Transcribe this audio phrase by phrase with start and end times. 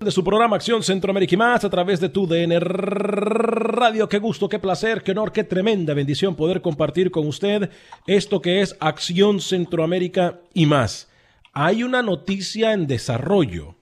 [0.00, 4.08] De su programa Acción Centroamérica y más a través de tu DN Radio.
[4.08, 7.70] Qué gusto, qué placer, qué honor, qué tremenda bendición poder compartir con usted
[8.06, 11.08] esto que es Acción Centroamérica y más.
[11.52, 13.74] Hay una noticia en desarrollo.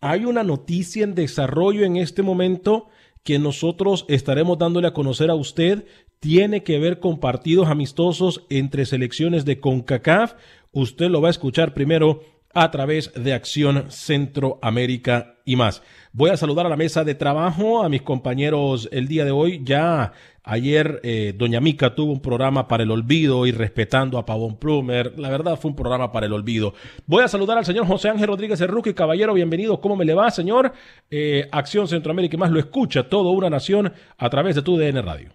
[0.00, 2.88] Hay una noticia en desarrollo en este momento
[3.22, 5.86] que nosotros estaremos dándole a conocer a usted.
[6.18, 10.34] Tiene que ver con partidos amistosos entre selecciones de CONCACAF.
[10.72, 12.22] Usted lo va a escuchar primero
[12.54, 15.82] a través de Acción Centroamérica y más.
[16.12, 19.62] Voy a saludar a la mesa de trabajo, a mis compañeros el día de hoy.
[19.64, 24.56] Ya ayer eh, Doña Mica tuvo un programa para el olvido y respetando a Pavón
[24.56, 25.18] Plumer.
[25.18, 26.74] La verdad fue un programa para el olvido.
[27.06, 29.80] Voy a saludar al señor José Ángel Rodríguez Erruque, caballero, bienvenido.
[29.80, 30.72] ¿Cómo me le va, señor?
[31.10, 35.00] Eh, Acción Centroamérica y más lo escucha todo una nación a través de tu DN
[35.02, 35.30] Radio.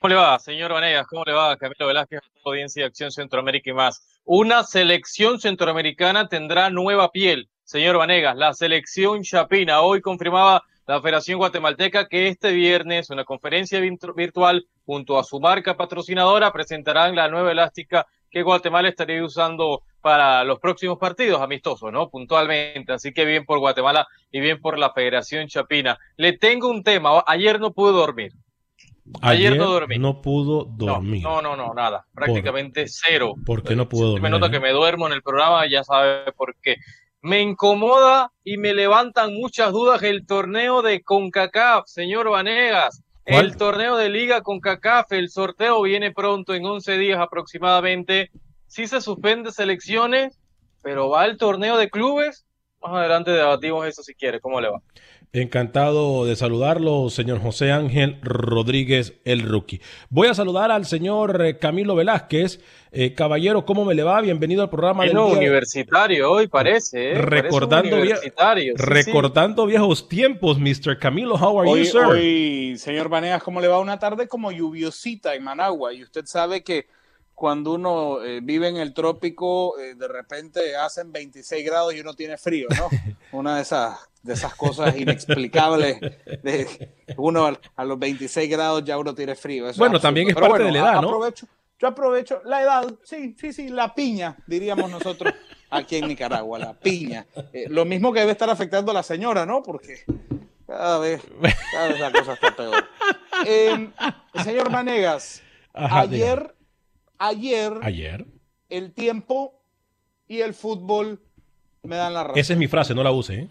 [0.00, 1.06] ¿Cómo le va, señor Vanegas?
[1.08, 4.18] ¿Cómo le va, Camilo Velázquez, audiencia de Acción Centroamérica y más?
[4.24, 8.34] Una selección centroamericana tendrá nueva piel, señor Vanegas.
[8.34, 9.82] La selección chapina.
[9.82, 15.76] Hoy confirmaba la Federación Guatemalteca que este viernes, una conferencia virtual junto a su marca
[15.76, 22.08] patrocinadora, presentarán la nueva elástica que Guatemala estaría usando para los próximos partidos amistosos, ¿no?
[22.08, 22.94] Puntualmente.
[22.94, 25.98] Así que bien por Guatemala y bien por la Federación Chapina.
[26.16, 27.22] Le tengo un tema.
[27.26, 28.32] Ayer no pude dormir.
[29.22, 29.98] Ayer, no dormí.
[29.98, 31.22] No pudo dormir.
[31.22, 32.06] No, no, no, nada.
[32.14, 33.34] Prácticamente cero.
[33.44, 34.22] ¿Por qué no pudo dormir?
[34.22, 36.76] me nota que me duermo en el programa, ya sabe por qué.
[37.22, 43.02] Me incomoda y me levantan muchas dudas el torneo de CONCACAF, señor Vanegas.
[43.26, 48.30] El torneo de Liga CONCACAF, el sorteo viene pronto, en 11 días aproximadamente.
[48.66, 50.40] Sí se suspende selecciones,
[50.82, 52.46] pero va el torneo de clubes.
[52.82, 54.40] Más adelante debatimos eso si quiere.
[54.40, 54.80] ¿Cómo le va?
[55.32, 59.80] Encantado de saludarlo, señor José Ángel Rodríguez, el rookie.
[60.08, 62.58] Voy a saludar al señor eh, Camilo Velázquez.
[62.90, 64.20] Eh, caballero, ¿cómo me le va?
[64.22, 67.12] Bienvenido al programa del universitario hoy parece.
[67.12, 67.14] ¿eh?
[67.14, 67.96] Recordando,
[68.74, 70.98] recordando viejos tiempos, Mr.
[70.98, 71.36] Camilo.
[71.36, 72.06] How are you, sir?
[72.06, 73.78] Hoy, señor Baneas, ¿cómo le va?
[73.78, 75.94] Una tarde como lluviosita en Managua.
[75.94, 76.88] Y usted sabe que
[77.40, 82.12] cuando uno eh, vive en el trópico, eh, de repente hacen 26 grados y uno
[82.12, 82.90] tiene frío, ¿no?
[83.32, 85.98] Una de esas, de esas cosas inexplicables.
[86.42, 89.64] De uno a los 26 grados ya uno tiene frío.
[89.78, 91.08] bueno, también es parte de la edad, ¿no?
[91.08, 91.46] Aprovecho,
[91.78, 95.32] yo aprovecho la edad, sí, sí, sí, la piña, diríamos nosotros
[95.70, 97.24] aquí en Nicaragua, la piña.
[97.54, 99.62] Eh, lo mismo que debe estar afectando a la señora, ¿no?
[99.62, 100.04] Porque
[100.66, 101.22] cada vez,
[101.72, 102.84] cada vez la cosa está peor.
[104.44, 105.42] señor Manegas,
[105.72, 106.54] ayer
[107.20, 108.26] ayer, ayer,
[108.68, 109.62] el tiempo
[110.26, 111.22] y el fútbol
[111.82, 112.38] me dan la razón.
[112.38, 113.34] Esa es mi frase, no la use.
[113.34, 113.48] ¿eh?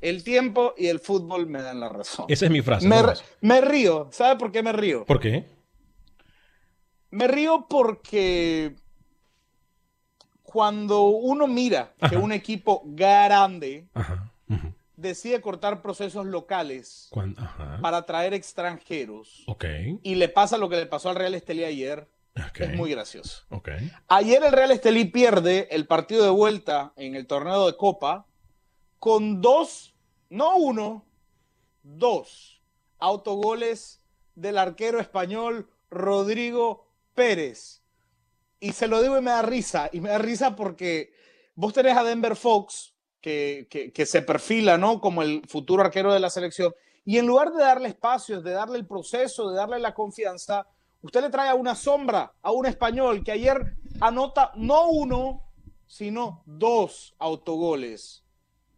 [0.00, 2.26] El tiempo y el fútbol me dan la razón.
[2.28, 2.88] Esa es mi frase.
[3.40, 4.08] Me, río.
[4.12, 5.04] ¿Sabe por qué me río?
[5.04, 5.46] ¿Por qué?
[7.10, 8.76] Me río porque
[10.42, 13.88] cuando uno mira que un equipo grande
[14.96, 17.10] decide cortar procesos locales
[17.80, 19.46] para traer extranjeros
[20.02, 22.08] y le pasa lo que le pasó al Real Estelí ayer,
[22.54, 23.44] es muy gracioso.
[24.08, 28.26] Ayer el Real Estelí pierde el partido de vuelta en el torneo de Copa
[28.98, 29.94] con dos,
[30.30, 31.04] no uno,
[31.82, 32.60] dos
[32.98, 34.00] autogoles
[34.34, 37.82] del arquero español Rodrigo Pérez.
[38.60, 41.12] Y se lo digo y me da risa, y me da risa porque
[41.54, 45.00] vos tenés a Denver Fox, que, que, se perfila ¿no?
[45.00, 46.74] como el futuro arquero de la selección,
[47.04, 50.66] y en lugar de darle espacios, de darle el proceso, de darle la confianza,
[51.02, 55.42] usted le trae a una sombra, a un español que ayer anota no uno,
[55.86, 58.24] sino dos autogoles.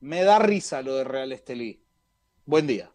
[0.00, 1.82] Me da risa lo de Real Estelí.
[2.46, 2.90] Buen día.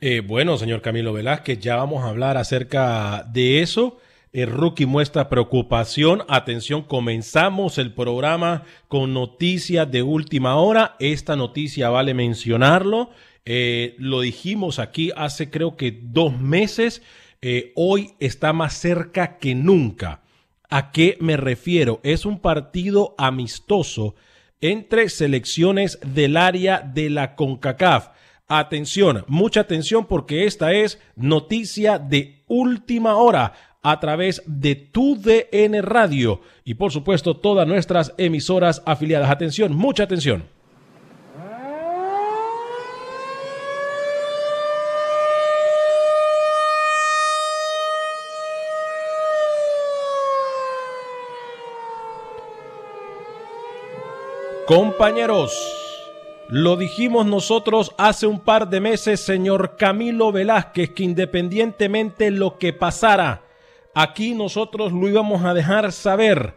[0.00, 3.98] Eh, bueno, señor Camilo Velázquez, ya vamos a hablar acerca de eso.
[4.32, 6.22] El rookie muestra preocupación.
[6.28, 10.96] Atención, comenzamos el programa con noticias de última hora.
[11.00, 13.10] Esta noticia vale mencionarlo.
[13.44, 17.02] Eh, lo dijimos aquí hace creo que dos meses.
[17.40, 20.22] Eh, hoy está más cerca que nunca.
[20.68, 22.00] ¿A qué me refiero?
[22.02, 24.16] Es un partido amistoso
[24.60, 28.08] entre selecciones del área de la CONCACAF.
[28.48, 33.52] Atención, mucha atención porque esta es noticia de última hora
[33.82, 39.30] a través de tu DN Radio y por supuesto todas nuestras emisoras afiliadas.
[39.30, 40.44] Atención, mucha atención.
[54.68, 55.56] Compañeros,
[56.50, 62.74] lo dijimos nosotros hace un par de meses, señor Camilo Velázquez, que independientemente lo que
[62.74, 63.44] pasara,
[63.94, 66.52] aquí nosotros lo íbamos a dejar saber.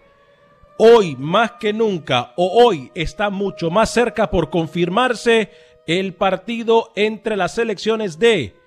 [0.77, 5.49] Hoy más que nunca, o hoy está mucho más cerca por confirmarse
[5.87, 8.57] el partido entre las selecciones de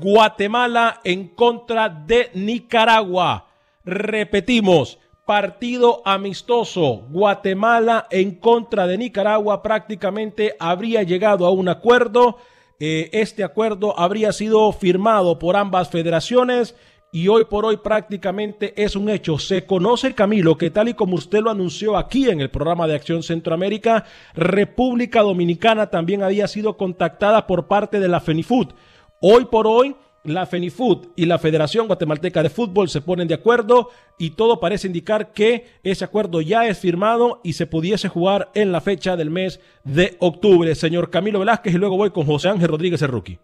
[0.00, 3.46] Guatemala en contra de Nicaragua.
[3.84, 4.98] Repetimos,
[5.28, 7.02] partido amistoso.
[7.10, 12.38] Guatemala en contra de Nicaragua prácticamente habría llegado a un acuerdo.
[12.80, 16.74] Eh, este acuerdo habría sido firmado por ambas federaciones
[17.12, 19.38] y hoy por hoy prácticamente es un hecho.
[19.38, 22.94] Se conoce, Camilo, que tal y como usted lo anunció aquí en el programa de
[22.94, 28.72] Acción Centroamérica, República Dominicana también había sido contactada por parte de la FENIFUT.
[29.20, 33.90] Hoy por hoy la FENIFUT y la Federación Guatemalteca de Fútbol se ponen de acuerdo
[34.18, 38.72] y todo parece indicar que ese acuerdo ya es firmado y se pudiese jugar en
[38.72, 40.74] la fecha del mes de octubre.
[40.74, 43.38] Señor Camilo Velázquez y luego voy con José Ángel Rodríguez el rookie.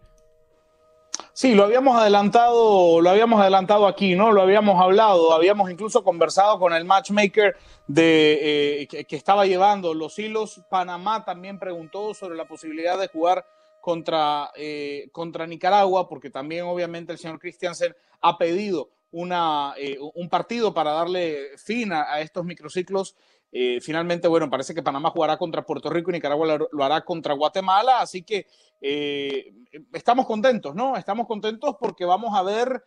[1.31, 4.31] Sí, lo habíamos adelantado, lo habíamos adelantado aquí, ¿no?
[4.31, 7.57] Lo habíamos hablado, habíamos incluso conversado con el matchmaker
[7.87, 10.61] de eh, que, que estaba llevando los hilos.
[10.69, 13.45] Panamá también preguntó sobre la posibilidad de jugar
[13.85, 20.27] contra, eh, contra Nicaragua, porque también obviamente el señor Christiansen ha pedido una, eh, un
[20.27, 23.15] partido para darle fin a, estos microciclos.
[23.51, 27.35] Eh, finalmente, bueno, parece que Panamá jugará contra Puerto Rico y Nicaragua lo, hará contra
[27.35, 28.47] Guatemala, así que
[29.93, 30.97] estamos contentos, ¿no?
[30.97, 32.83] Estamos contentos porque vamos a ver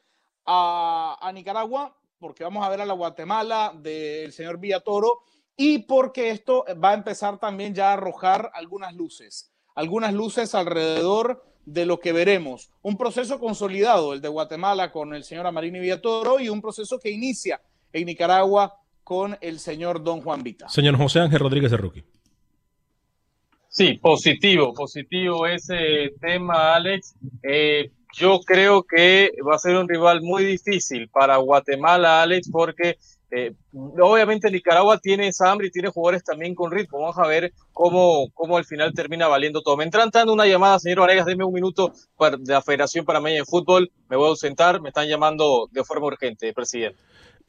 [0.47, 5.21] a, a Nicaragua, porque vamos a ver a la Guatemala del señor Villatoro
[5.57, 11.45] y porque esto va a empezar también ya a arrojar algunas luces algunas luces alrededor
[11.65, 12.69] de lo que veremos.
[12.83, 17.13] Un proceso consolidado, el de Guatemala con el señor Amarini Villatoro y un proceso que
[17.13, 17.61] inicia
[17.93, 20.69] en Nicaragua con el señor Don Juan Vita.
[20.69, 22.03] Señor José Ángel Rodríguez Rookie.
[23.69, 27.15] Sí, positivo, positivo ese tema, Alex.
[27.45, 32.99] Eh, yo creo que va a ser un rival muy difícil para Guatemala, Alex, porque
[33.31, 37.01] eh, obviamente Nicaragua tiene esa hambre y tiene jugadores también con ritmo.
[37.01, 39.77] Vamos a ver cómo, cómo al final termina valiendo todo.
[39.77, 43.45] Me entra entrando una llamada, señor Varegas, deme un minuto de la Federación Panameña de
[43.45, 43.91] Fútbol.
[44.09, 46.99] Me voy a ausentar, me están llamando de forma urgente, presidente.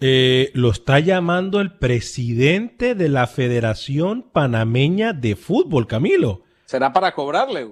[0.01, 6.43] Eh, lo está llamando el presidente de la Federación Panameña de Fútbol, Camilo.
[6.65, 7.67] ¿Será para cobrarle?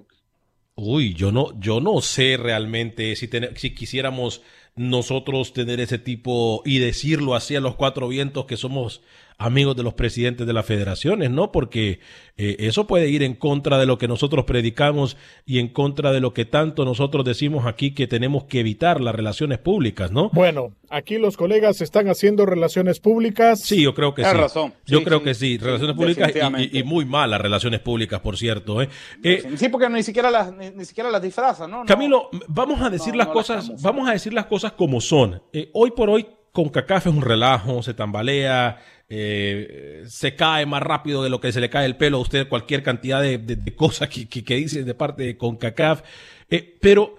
[0.76, 4.44] Uy, yo no, yo no sé realmente si, si quisiéramos
[4.78, 9.02] nosotros tener ese tipo y decirlo así a los cuatro vientos que somos
[9.38, 11.52] amigos de los presidentes de las federaciones, ¿no?
[11.52, 12.00] Porque
[12.38, 15.16] eh, eso puede ir en contra de lo que nosotros predicamos
[15.46, 19.14] y en contra de lo que tanto nosotros decimos aquí que tenemos que evitar las
[19.14, 20.32] relaciones públicas, ¿no?
[20.34, 23.62] Bueno, aquí los colegas están haciendo relaciones públicas.
[23.62, 24.32] Sí, yo creo que sí.
[24.32, 24.74] razón.
[24.88, 26.32] Yo creo que sí, relaciones públicas
[26.72, 28.82] y, muy malas relaciones públicas, por cierto.
[28.82, 28.90] ¿eh?
[29.24, 31.86] Eh, sí, porque ni siquiera las, ni, siquiera las disfrazan, ¿no?
[31.86, 35.44] Camilo, vamos a decir las cosas, vamos a decir las cosas como son.
[35.74, 36.26] hoy por hoy
[36.58, 38.80] con CACAF es un relajo, se tambalea,
[39.10, 42.50] eh, se cae más rápido de lo que se le cae el pelo a usted,
[42.50, 46.02] cualquier cantidad de, cosas que, que, dice de parte de CONCACAF.
[46.50, 47.16] Eh, pero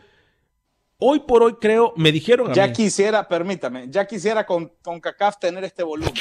[0.99, 2.53] hoy por hoy creo, me dijeron.
[2.53, 6.13] ya quisiera, permítame, ya quisiera con CONCACAF tener este volumen.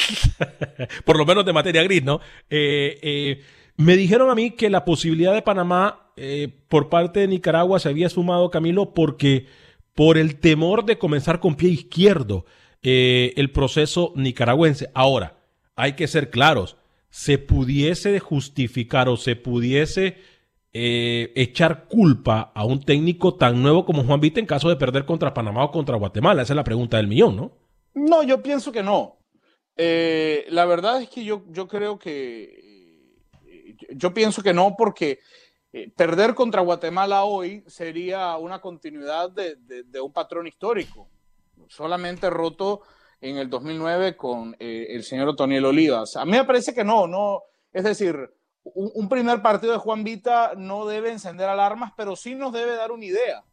[1.05, 2.21] por lo menos de materia gris, ¿no?
[2.49, 3.43] Eh,
[3.75, 6.03] Me dijeron a mí que la posibilidad de Panamá
[6.67, 9.45] por parte de Nicaragua se había sumado, Camilo, porque
[9.93, 12.45] por el temor de comenzar con pie izquierdo
[12.81, 14.89] el proceso nicaragüense.
[14.95, 15.36] Ahora,
[15.77, 16.75] hay que ser claros,
[17.09, 20.17] se pudiese justificar o se pudiese
[20.73, 25.05] eh, echar culpa a un técnico tan nuevo como Juan Vita en caso de perder
[25.05, 26.41] contra Panamá o contra Guatemala.
[26.41, 27.51] Esa es la pregunta del millón, ¿no?
[27.93, 29.19] No, yo pienso que no.
[29.77, 33.15] Eh, la verdad es que yo, yo creo que,
[33.91, 35.19] yo pienso que no porque
[35.95, 41.07] perder contra Guatemala hoy sería una continuidad de, de un patrón histórico
[41.67, 42.81] solamente roto
[43.21, 46.15] en el 2009 con eh, el señor Otoniel Olivas.
[46.15, 47.43] A mí me parece que no, no,
[47.73, 48.31] es decir,
[48.63, 52.91] un, primer partido de Juan Vita no debe encender alarmas, pero sí nos debe dar
[52.91, 53.43] una idea,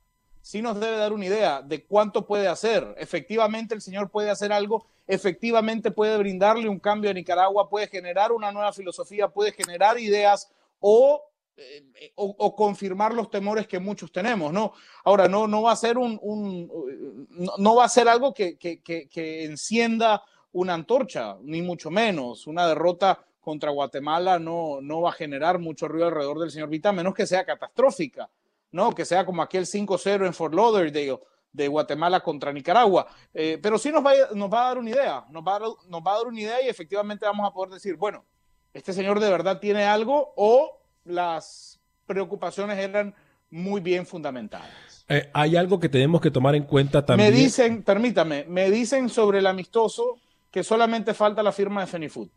[0.42, 2.94] sí nos debe dar una idea de cuánto puede hacer.
[2.98, 8.32] Efectivamente el señor puede hacer algo, efectivamente puede brindarle un cambio a Nicaragua, puede generar
[8.32, 11.22] una nueva filosofía, puede generar ideas o
[11.56, 14.72] eh, o, confirmar los temores que muchos tenemos, ¿no?
[15.04, 16.18] Ahora, no, no va a ser un,
[17.58, 22.48] no, va a ser algo que, que, encienda una antorcha, ni mucho menos.
[22.48, 26.90] Una derrota contra Guatemala no, no va a generar mucho ruido alrededor del señor Vita,
[26.90, 28.28] menos que sea catastrófica,
[28.72, 28.92] ¿no?
[28.92, 31.20] Que sea como aquel 5-0 en Fort Lauderdale
[31.52, 33.06] de Guatemala contra Nicaragua.
[33.32, 36.40] Eh, pero sí nos va, a, dar una idea, nos nos va a dar una
[36.40, 38.24] idea y efectivamente vamos a poder decir, bueno,
[38.72, 43.14] este señor de verdad tiene algo o las preocupaciones eran
[43.50, 44.70] muy bien fundamentadas.
[45.08, 47.32] Eh, hay algo que tenemos que tomar en cuenta también.
[47.32, 50.18] Me dicen, permítame, me dicen sobre el amistoso
[50.50, 52.28] que solamente falta la firma de Fenifood.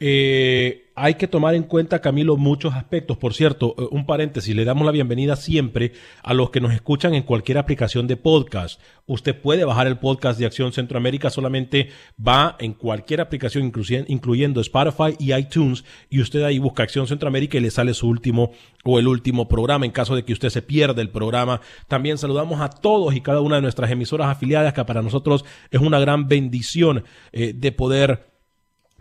[0.00, 3.16] Eh, hay que tomar en cuenta, Camilo, muchos aspectos.
[3.18, 7.14] Por cierto, eh, un paréntesis, le damos la bienvenida siempre a los que nos escuchan
[7.14, 8.80] en cualquier aplicación de podcast.
[9.06, 11.90] Usted puede bajar el podcast de Acción Centroamérica, solamente
[12.24, 13.72] va en cualquier aplicación,
[14.06, 18.52] incluyendo Spotify y iTunes, y usted ahí busca Acción Centroamérica y le sale su último
[18.84, 21.60] o el último programa en caso de que usted se pierda el programa.
[21.88, 25.80] También saludamos a todos y cada una de nuestras emisoras afiliadas, que para nosotros es
[25.80, 28.37] una gran bendición eh, de poder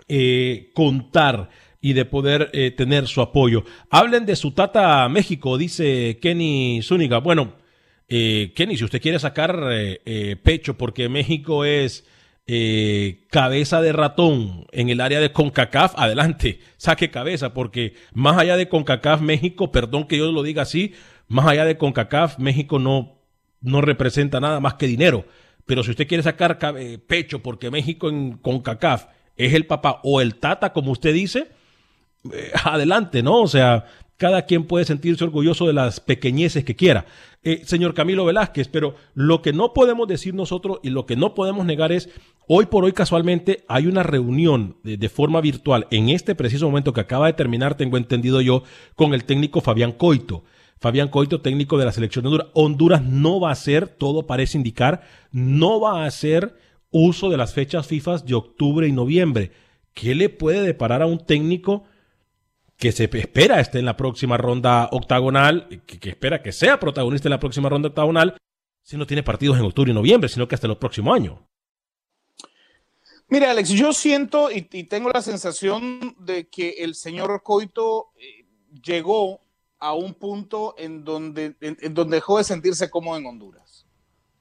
[0.09, 1.49] eh, contar
[1.81, 3.65] y de poder eh, tener su apoyo.
[3.89, 7.17] Hablen de su tata México, dice Kenny Zúñiga.
[7.17, 7.55] Bueno,
[8.07, 9.59] eh, Kenny, si usted quiere sacar
[10.43, 12.05] pecho porque México es
[13.29, 18.69] cabeza de ratón en el área de CONCACAF, adelante, saque cabeza, porque más allá de
[18.69, 20.93] CONCACAF, México, perdón que yo lo diga así,
[21.27, 23.19] más allá de CONCACAF, México no,
[23.59, 25.25] no representa nada más que dinero.
[25.65, 26.57] Pero si usted quiere sacar
[27.07, 31.47] pecho porque México en CONCACAF es el papá o el tata, como usted dice,
[32.33, 33.41] eh, adelante, ¿no?
[33.41, 33.85] O sea,
[34.17, 37.05] cada quien puede sentirse orgulloso de las pequeñeces que quiera.
[37.43, 41.35] Eh, señor Camilo Velázquez, pero lo que no podemos decir nosotros y lo que no
[41.35, 42.09] podemos negar es,
[42.47, 46.93] hoy por hoy casualmente hay una reunión de, de forma virtual en este preciso momento
[46.93, 48.63] que acaba de terminar, tengo entendido yo,
[48.95, 50.43] con el técnico Fabián Coito.
[50.79, 52.47] Fabián Coito, técnico de la selección de Honduras.
[52.53, 55.01] Honduras no va a ser, todo parece indicar,
[55.31, 56.55] no va a ser
[56.91, 59.51] uso de las fechas FIFA de octubre y noviembre.
[59.93, 61.85] ¿Qué le puede deparar a un técnico
[62.77, 67.31] que se espera esté en la próxima ronda octagonal, que, espera que sea protagonista en
[67.31, 68.37] la próxima ronda octagonal,
[68.83, 71.47] si no tiene partidos en octubre y noviembre, sino que hasta el próximo año?
[73.29, 78.45] Mira, Alex, yo siento y, tengo la sensación de que el señor Coito eh,
[78.81, 79.41] llegó
[79.79, 83.85] a un punto en donde, en donde dejó de sentirse cómodo en Honduras.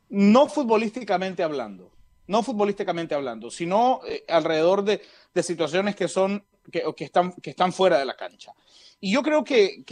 [0.08, 1.95] No futbolísticamente hablando,
[2.26, 5.00] no futbolísticamente hablando, sino eh, alrededor de,
[5.42, 8.52] situaciones que son que, que, están, que están fuera de la cancha.
[9.00, 9.84] Y yo creo que,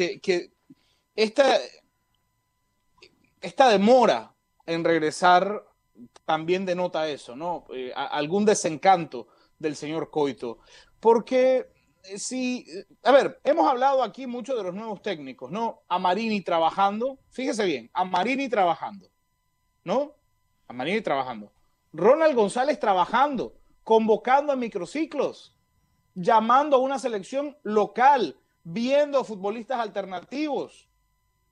[1.14, 1.58] esta,
[3.40, 4.34] esta demora
[4.66, 5.64] en regresar
[6.24, 7.66] también denota eso, ¿no?
[7.72, 10.58] Eh, algún desencanto del señor Coito.
[10.98, 11.68] Porque
[12.04, 12.66] eh, si,
[13.02, 15.82] a ver, hemos hablado aquí mucho de los nuevos técnicos, ¿no?
[15.88, 19.08] A Marini trabajando, fíjese bien, a Marini trabajando,
[19.84, 20.14] ¿no?
[20.66, 21.52] A Marini trabajando.
[21.94, 25.56] Ronald González trabajando, convocando a microciclos,
[26.16, 30.88] llamando a una selección local, viendo futbolistas alternativos.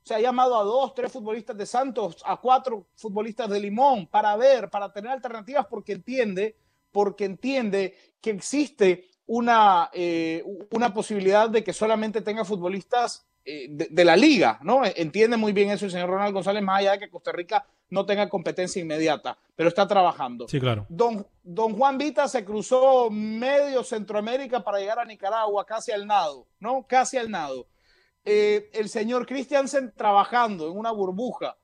[0.03, 4.35] Se ha llamado a dos, tres futbolistas de Santos, a cuatro futbolistas de Limón para
[4.35, 6.57] ver, para tener alternativas, porque entiende,
[6.91, 14.05] porque entiende que existe una, eh, una posibilidad de que solamente tenga futbolistas eh, de,
[14.05, 14.83] la liga, ¿no?
[14.85, 18.05] Entiende muy bien eso el señor Ronald González, más allá de que Costa Rica no
[18.05, 20.47] tenga competencia inmediata, pero está trabajando.
[20.47, 20.85] Sí, claro.
[20.87, 26.47] Don, don Juan Vita se cruzó medio Centroamérica para llegar a Nicaragua, casi al nado,
[26.59, 26.85] ¿no?
[26.87, 27.67] Casi al nado.
[28.23, 31.57] Eh, el señor Christiansen trabajando en una burbuja.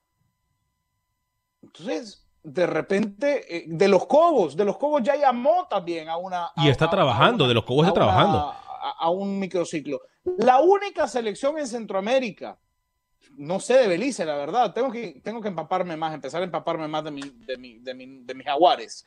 [1.62, 6.50] Entonces, de repente, eh, de los Cobos, de los Cobos ya llamó también a una...
[6.56, 10.00] Y está trabajando, de los Cobos está trabajando a, un microciclo.
[10.38, 12.58] La única selección en Centroamérica,
[13.36, 16.88] no sé de Belice, la verdad, tengo que, tengo que empaparme más, empezar a empaparme
[16.88, 19.04] más de, mi, de, mi, de, mis jaguares.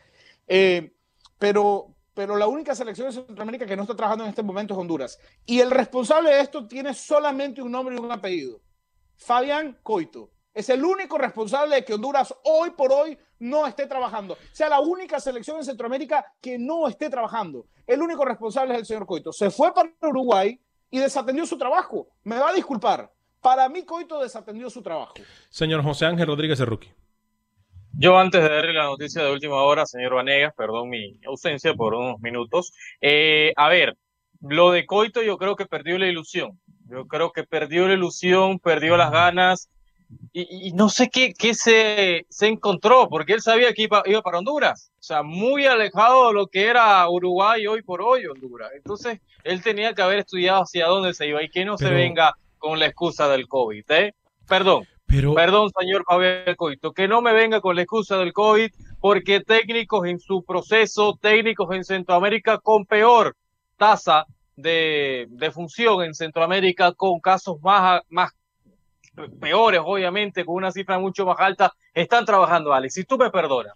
[0.47, 0.93] Eh,
[1.39, 4.79] pero, pero la única selección de Centroamérica que no está trabajando en este momento es
[4.79, 5.19] Honduras.
[5.45, 8.61] Y el responsable de esto tiene solamente un nombre y un apellido.
[9.15, 10.32] Fabián Coito.
[10.53, 14.36] Es el único responsable de que Honduras hoy por hoy no esté trabajando.
[14.36, 17.65] O sea, la única selección en Centroamérica que no esté trabajando.
[17.88, 19.33] El único responsable es el señor Coito.
[19.33, 20.60] Se fue para Uruguay
[20.91, 22.07] y desatendió su trabajo.
[22.24, 23.12] Me va a disculpar.
[23.41, 25.15] Para mí, Coito desatendió su trabajo.
[25.50, 26.93] Señor José Ángel Rodríguez rookie.
[27.95, 31.93] Yo antes de darle la noticia de última hora, señor Vanegas, perdón mi ausencia por
[31.93, 32.74] unos minutos.
[33.01, 33.98] Eh, a ver,
[34.41, 36.60] lo de Coito yo creo que perdió la ilusión.
[36.89, 39.69] Yo creo que perdió la ilusión, perdió las ganas
[40.33, 44.39] y, no sé qué, qué se, se, encontró, porque él sabía que iba, iba, para
[44.39, 44.91] Honduras.
[45.00, 48.72] O sea, muy alejado de lo que era Uruguay hoy por hoy Honduras.
[48.75, 52.33] Entonces, él tenía que haber estudiado hacia dónde se iba y que no se venga
[52.57, 53.83] con la excusa del COVID.
[53.91, 54.13] ¿eh?
[54.48, 54.88] Perdón,
[55.36, 60.07] Perdón, señor Javier Coito, que no me venga con la excusa del COVID, porque técnicos
[60.07, 63.36] en su proceso, técnicos en Centroamérica con peor
[63.77, 68.31] tasa de, de función en Centroamérica, con casos más, más
[69.39, 72.98] peores, obviamente, con una cifra mucho más alta, están trabajando, Alex.
[72.98, 73.74] Y tú me perdonas,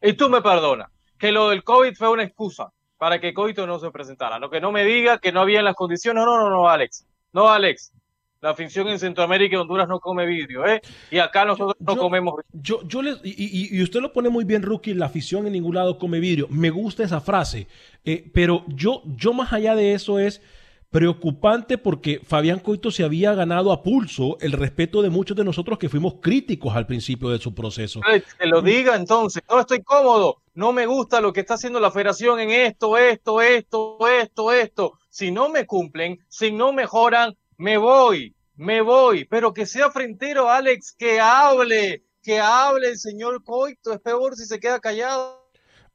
[0.00, 3.78] y tú me perdonas, que lo del COVID fue una excusa para que Coito no
[3.78, 4.38] se presentara.
[4.38, 7.06] Lo que no me diga que no había las condiciones, no, no, no, Alex.
[7.32, 7.92] No, Alex.
[8.40, 10.80] La ficción en Centroamérica y Honduras no come vidrio, ¿eh?
[11.10, 14.62] Y acá nosotros no comemos Yo, yo les, y, y, usted lo pone muy bien,
[14.62, 16.46] Rookie, la afición en ningún lado come vidrio.
[16.48, 17.66] Me gusta esa frase.
[18.04, 20.40] Eh, pero yo, yo más allá de eso es
[20.90, 25.78] preocupante porque Fabián Coito se había ganado a pulso el respeto de muchos de nosotros
[25.78, 28.00] que fuimos críticos al principio de su proceso.
[28.38, 31.90] Que lo diga entonces, no estoy cómodo, no me gusta lo que está haciendo la
[31.90, 34.92] federación en esto, esto, esto, esto, esto.
[35.10, 40.48] Si no me cumplen, si no mejoran, me voy, me voy, pero que sea frentero,
[40.48, 45.47] Alex, que hable, que hable el señor Coito, es peor si se queda callado.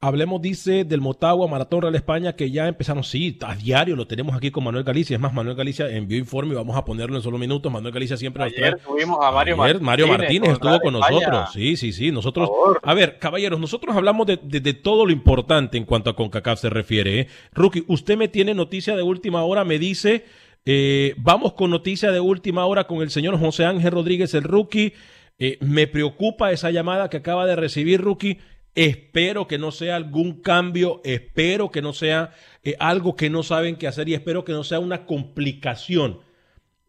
[0.06, 4.36] Hablemos, dice, del Motagua Maratón Real España, que ya empezamos, sí, a diario lo tenemos
[4.36, 5.16] aquí con Manuel Galicia.
[5.16, 7.72] Es más, Manuel Galicia envió informe y vamos a ponerlo en solo minutos.
[7.72, 9.82] Manuel Galicia siempre Ayer tuvimos a Mario Martínez.
[9.82, 11.52] Mario Martínez estuvo con nosotros.
[11.54, 12.12] Sí, sí, sí.
[12.12, 12.50] Nosotros,
[12.82, 16.70] a ver, caballeros, nosotros hablamos de, de, todo lo importante en cuanto a CONCACAF se
[16.70, 17.22] refiere.
[17.22, 17.28] ¿eh?
[17.54, 20.26] Rookie, usted me tiene noticia de última hora, me dice
[20.66, 24.94] eh, vamos con noticia de última hora con el señor José Ángel Rodríguez, el rookie.
[25.40, 28.40] Eh, me preocupa esa llamada que acaba de recibir, rookie.
[28.76, 32.32] Espero que no sea algún cambio, espero que no sea
[32.64, 36.22] eh, algo que no saben qué hacer y espero que no sea una complicación.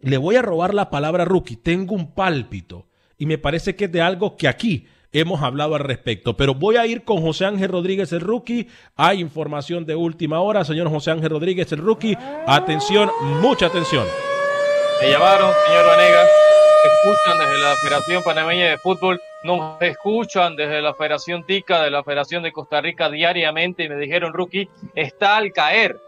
[0.00, 1.56] Le voy a robar la palabra rookie.
[1.56, 5.80] Tengo un pálpito y me parece que es de algo que aquí hemos hablado al
[5.80, 6.36] respecto.
[6.36, 8.68] Pero voy a ir con José Ángel Rodríguez, el rookie.
[8.96, 10.64] Hay información de última hora.
[10.64, 12.16] Señor José Ángel Rodríguez, el rookie.
[12.46, 14.06] Atención, mucha atención.
[15.00, 16.30] Me llamaron, señor Vanegas.
[16.84, 22.04] Escuchan desde la Federación Panameña de Fútbol, nos escuchan desde la Federación TICA, de la
[22.04, 25.98] Federación de Costa Rica diariamente y me dijeron, rookie, está al caer.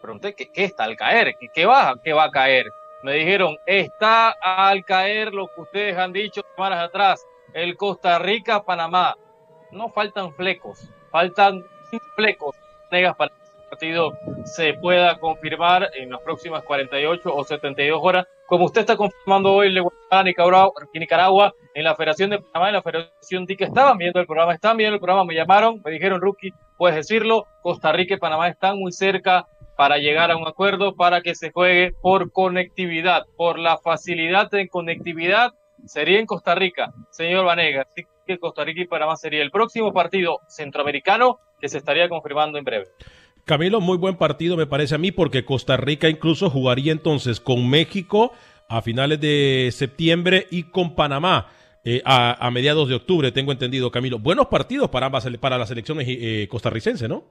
[0.00, 1.36] Pregunté, ¿qué, está al caer?
[1.38, 2.66] ¿Qué, qué, va, ¿Qué va a caer?
[3.02, 9.16] Me dijeron, está al caer lo que ustedes han dicho semanas atrás el Costa Rica-Panamá.
[9.70, 11.64] No faltan flecos, faltan
[12.14, 12.56] flecos
[12.90, 13.32] negas para
[13.76, 19.52] partido se pueda confirmar en las próximas 48 o 72 horas, como usted está confirmando
[19.52, 20.24] hoy en
[20.94, 24.78] Nicaragua, en la Federación de Panamá, en la Federación TIC, estaban viendo el programa, están
[24.78, 28.78] viendo el programa, me llamaron, me dijeron, Rookie, puedes decirlo, Costa Rica y Panamá están
[28.78, 33.76] muy cerca para llegar a un acuerdo para que se juegue por conectividad, por la
[33.76, 35.52] facilidad de conectividad
[35.84, 37.82] sería en Costa Rica, señor Vanega.
[37.82, 42.56] Así que Costa Rica y Panamá sería el próximo partido centroamericano que se estaría confirmando
[42.56, 42.86] en breve.
[43.46, 47.70] Camilo, muy buen partido me parece a mí porque Costa Rica incluso jugaría entonces con
[47.70, 48.32] México
[48.68, 51.52] a finales de septiembre y con Panamá.
[51.84, 54.18] Eh, a, mediados de octubre, tengo entendido, Camilo.
[54.18, 57.22] Buenos partidos para ambas, para la selección eh, costarricense, ¿no?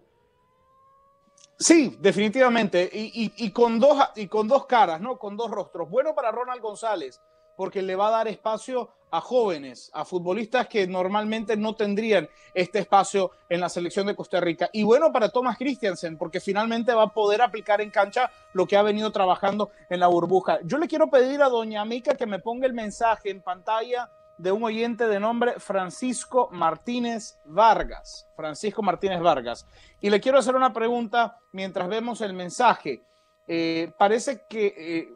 [1.59, 2.89] Sí, definitivamente.
[2.93, 5.17] Y, y, con dos, y con dos caras, ¿no?
[5.17, 5.89] Con dos rostros.
[5.89, 7.19] Bueno para Ronald González,
[7.57, 12.79] porque le va a dar espacio a jóvenes, a futbolistas que normalmente no tendrían este
[12.79, 14.69] espacio en la selección de Costa Rica.
[14.73, 18.75] Y bueno para Thomas Christiansen, porque finalmente va a poder aplicar en cancha lo que
[18.75, 20.59] ha venido trabajando en la burbuja.
[20.63, 24.51] Yo le quiero pedir a doña Mica que me ponga el mensaje en pantalla de
[24.51, 28.27] un oyente de nombre Francisco Martínez Vargas.
[28.35, 29.65] Francisco Martínez Vargas.
[30.01, 33.01] Y le quiero hacer una pregunta mientras vemos el mensaje.
[33.47, 34.73] Eh, parece que...
[34.77, 35.13] Eh,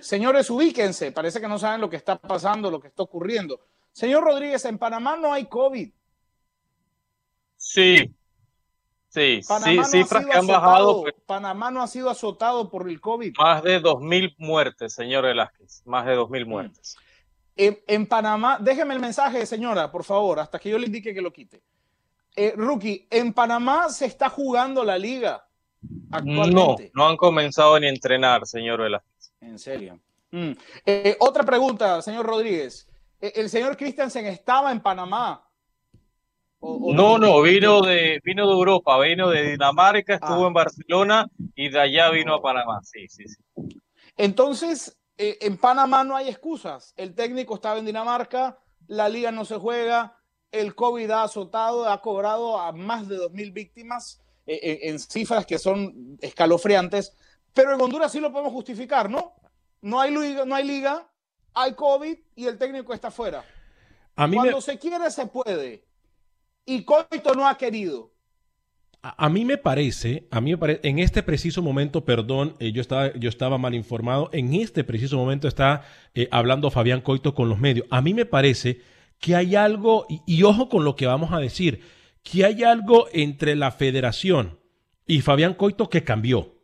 [0.00, 1.12] señores, ubíquense.
[1.12, 3.60] Parece que no saben lo que está pasando, lo que está ocurriendo.
[3.92, 5.90] Señor Rodríguez, en Panamá no hay COVID.
[7.56, 8.14] Sí,
[9.08, 12.70] Sí, Panamá sí, no cifras que han azotado- bajado pues, Panamá no ha sido azotado
[12.70, 13.34] por el COVID.
[13.38, 15.82] más de 2.000 muertes, señor Velázquez.
[15.84, 16.96] Más de 2.000 muertes.
[17.54, 21.20] En, en Panamá, déjeme el mensaje, señora, por favor, hasta que yo le indique que
[21.20, 21.62] lo quite.
[22.34, 25.46] Eh, Rookie, en Panamá se está jugando la liga
[25.82, 26.90] No, actualmente.
[26.94, 29.31] no han comenzado ni a entrenar, señor Velázquez.
[29.42, 29.98] En serio.
[30.30, 30.52] Mm.
[30.86, 32.88] Eh, otra pregunta, señor Rodríguez.
[33.20, 35.46] Eh, ¿El señor Christensen estaba en Panamá?
[36.60, 40.48] ¿O- o No, no, vino de, vino de Europa, vino de Dinamarca, estuvo Ah.
[40.48, 42.80] en Barcelona y de allá vino a Panamá.
[42.82, 43.42] Sí, sí, sí.
[44.16, 46.94] Entonces, eh, en Panamá no hay excusas.
[46.96, 50.16] El técnico estaba en Dinamarca, la liga no se juega,
[50.52, 55.58] el COVID ha azotado, ha cobrado a más de 2.000 víctimas eh, en cifras que
[55.58, 57.16] son escalofriantes,
[57.54, 59.34] pero en Honduras sí lo podemos justificar, ¿no?
[59.80, 61.08] No hay liga, no hay, liga,
[61.54, 63.44] hay COVID y el técnico está fuera.
[64.16, 65.84] A mí, me, Cuando se quiere, se puede.
[66.64, 68.12] Y Coito no ha querido.
[69.02, 72.70] a, a mí me parece, a mí me parece, en este preciso momento, perdón, eh,
[72.72, 75.82] yo, estaba, yo estaba mal informado, en este preciso momento está
[76.14, 77.86] eh, hablando Fabián Coito con los medios.
[77.90, 78.80] A mí me parece
[79.18, 81.82] que hay algo, y, y ojo con lo que vamos a decir,
[82.22, 84.60] que hay algo entre la federación
[85.06, 86.61] y Fabián Coito que cambió.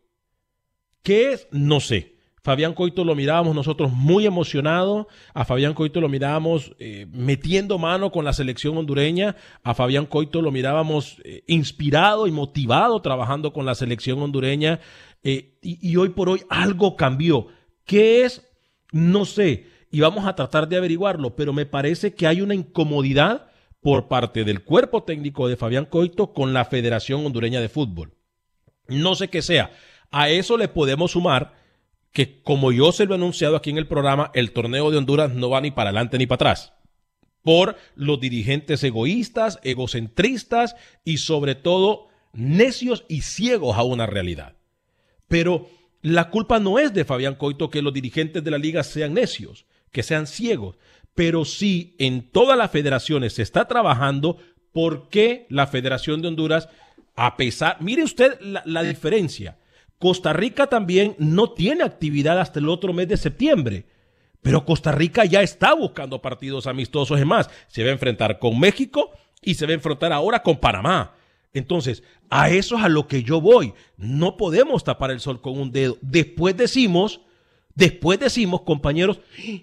[1.02, 1.48] ¿Qué es?
[1.50, 2.16] No sé.
[2.42, 8.10] Fabián Coito lo mirábamos nosotros muy emocionado, a Fabián Coito lo mirábamos eh, metiendo mano
[8.10, 13.66] con la selección hondureña, a Fabián Coito lo mirábamos eh, inspirado y motivado trabajando con
[13.66, 14.80] la selección hondureña
[15.22, 17.48] eh, y, y hoy por hoy algo cambió.
[17.84, 18.48] ¿Qué es?
[18.92, 23.50] No sé y vamos a tratar de averiguarlo, pero me parece que hay una incomodidad
[23.80, 28.12] por parte del cuerpo técnico de Fabián Coito con la Federación Hondureña de Fútbol.
[28.88, 29.70] No sé qué sea.
[30.10, 31.54] A eso le podemos sumar
[32.12, 35.32] que, como yo se lo he anunciado aquí en el programa, el torneo de Honduras
[35.32, 36.72] no va ni para adelante ni para atrás.
[37.42, 44.56] Por los dirigentes egoístas, egocentristas y sobre todo necios y ciegos a una realidad.
[45.28, 45.68] Pero
[46.02, 49.66] la culpa no es de Fabián Coito que los dirigentes de la liga sean necios,
[49.92, 50.76] que sean ciegos,
[51.14, 54.38] pero sí en todas las federaciones se está trabajando
[54.72, 56.68] porque la Federación de Honduras,
[57.16, 59.58] a pesar, mire usted la, la diferencia,
[59.98, 63.86] Costa Rica también no tiene actividad hasta el otro mes de septiembre.
[64.42, 67.18] Pero Costa Rica ya está buscando partidos amistosos.
[67.18, 69.10] Es más, se va a enfrentar con México
[69.42, 71.14] y se va a enfrentar ahora con Panamá.
[71.52, 73.74] Entonces, a eso es a lo que yo voy.
[73.96, 75.98] No podemos tapar el sol con un dedo.
[76.00, 77.20] Después decimos,
[77.74, 79.20] después decimos, compañeros,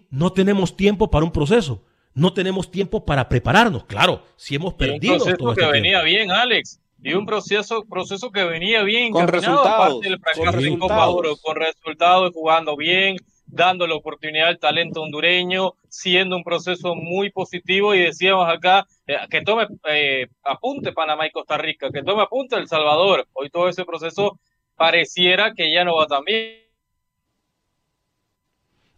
[0.10, 1.84] no tenemos tiempo para un proceso.
[2.14, 3.86] No tenemos tiempo para prepararnos.
[3.86, 6.80] Claro, si hemos Y un perdido proceso todo que este venía bien, Alex.
[7.06, 11.16] Y un proceso, proceso que venía bien Con resultados, del con fracaso Copa resultados.
[11.16, 17.30] Oro, con resultados, jugando bien, dando la oportunidad al talento hondureño, siendo un proceso muy
[17.30, 22.24] positivo y decíamos acá eh, que tome eh, apunte Panamá y Costa Rica, que tome
[22.24, 23.28] apunte El Salvador.
[23.34, 24.40] Hoy todo ese proceso
[24.76, 26.65] pareciera que ya no va tan bien.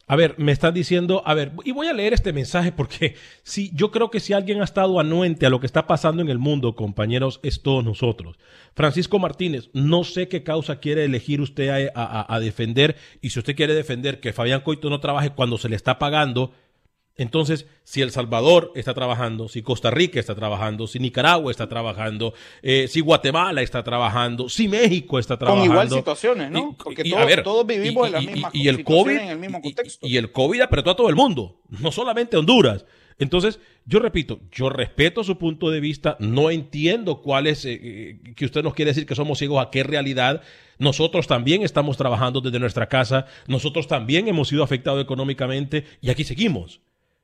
[0.10, 3.72] A ver, me están diciendo, a ver, y voy a leer este mensaje porque sí,
[3.74, 6.38] yo creo que si alguien ha estado anuente a lo que está pasando en el
[6.40, 8.38] mundo, compañeros, es todos nosotros.
[8.74, 13.56] Francisco Martínez, no sé qué causa quiere elegir usted a- a defender y si usted
[13.58, 16.54] quiere defender que Fabián Coito no trabaje cuando se le está pagando,
[17.18, 22.34] entonces, si El Salvador está trabajando, si Costa Rica está trabajando, si Nicaragua está trabajando,
[22.62, 25.74] eh, si Guatemala está trabajando, si México está Con trabajando.
[25.74, 26.76] igual situaciones, ¿no?
[26.80, 29.18] Y- Porque y, todos, a ver, todos vivimos y- en las mismas y el COVID
[29.18, 30.08] en el mismo contexto.
[30.08, 32.86] Y, el COVID apretó a todo el mundo, no solamente a Honduras.
[33.20, 38.20] Entonces, yo repito, yo respeto su punto de vista, no entiendo cuál es, eh, eh,
[38.36, 40.44] que usted nos quiere decir que somos ciegos a qué realidad.
[40.78, 46.24] Nosotros también estamos trabajando desde nuestra casa, nosotros también hemos sido afectados económicamente y aquí
[46.24, 46.80] seguimos.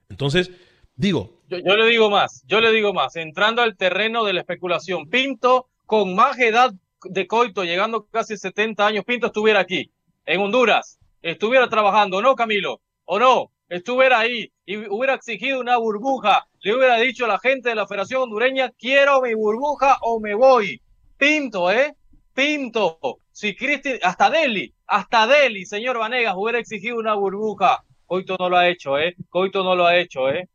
[0.10, 0.52] Entonces,
[0.96, 5.10] digo, Yo, le digo más, yo le digo más, entrando al terreno de la especulación,
[5.10, 9.92] Pinto con más edad de coito, llegando casi 70 años, Pinto estuviera aquí,
[10.26, 12.82] en Honduras, estuviera trabajando, ¿no, Camilo?
[13.06, 13.52] ¿O no?
[13.70, 17.88] Estuviera ahí y hubiera exigido una burbuja, le hubiera dicho a la gente de la
[17.88, 20.82] Federación Hondureña, quiero mi burbuja o me voy.
[21.18, 21.96] Pinto, ¿eh?
[22.34, 23.00] Pinto.
[23.32, 27.84] Si Cristi, hasta Deli, hasta Deli, señor Vanegas, hubiera exigido una burbuja.
[28.06, 29.16] Coito no lo ha hecho, ¿eh?
[29.30, 30.50] Coito no lo ha hecho, ¿eh?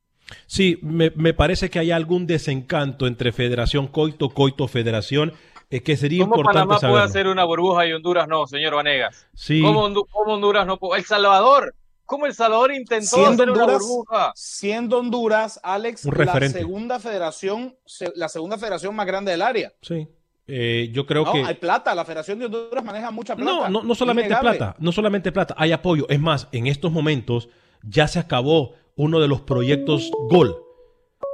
[0.47, 5.33] Sí, me, me parece que hay algún desencanto entre Federación Coito, Coito Federación,
[5.71, 9.27] eh, que sería ¿Cómo importante Panamá puede hacer una burbuja y Honduras no, señor Vanegas?
[9.35, 11.01] Sí, ¿Cómo, Hondu- cómo Honduras no puede?
[11.01, 11.75] El Salvador.
[12.05, 14.33] ¿Cómo El Salvador intentó Siendo hacer una Honduras, burbuja?
[14.35, 17.77] siendo Honduras, Alex, la segunda federación,
[18.15, 19.73] la segunda federación más grande del área.
[19.83, 20.09] sí.
[20.51, 23.51] Eh, yo creo No, que hay plata, la Federación de Honduras maneja mucha plata.
[23.51, 24.57] no, no, no solamente Innegable.
[24.59, 26.07] plata, no solamente plata, hay apoyo.
[26.09, 27.49] Es más, en estos momentos
[27.83, 30.57] ya se acabó uno de los proyectos Gol.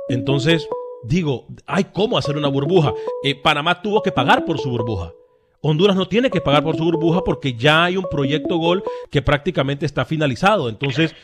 [0.09, 0.68] Entonces,
[1.05, 2.92] digo, hay cómo hacer una burbuja.
[3.22, 5.12] Eh, Panamá tuvo que pagar por su burbuja.
[5.61, 9.22] Honduras no tiene que pagar por su burbuja porque ya hay un proyecto gol que
[9.22, 10.68] prácticamente está finalizado.
[10.68, 11.14] Entonces,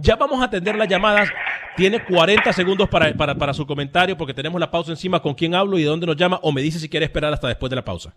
[0.00, 1.28] ya vamos a atender las llamadas.
[1.76, 5.20] Tiene 40 segundos para, para, para, su comentario porque tenemos la pausa encima.
[5.20, 6.38] ¿Con quién hablo y de dónde nos llama?
[6.42, 8.14] O me dice si quiere esperar hasta después de la pausa.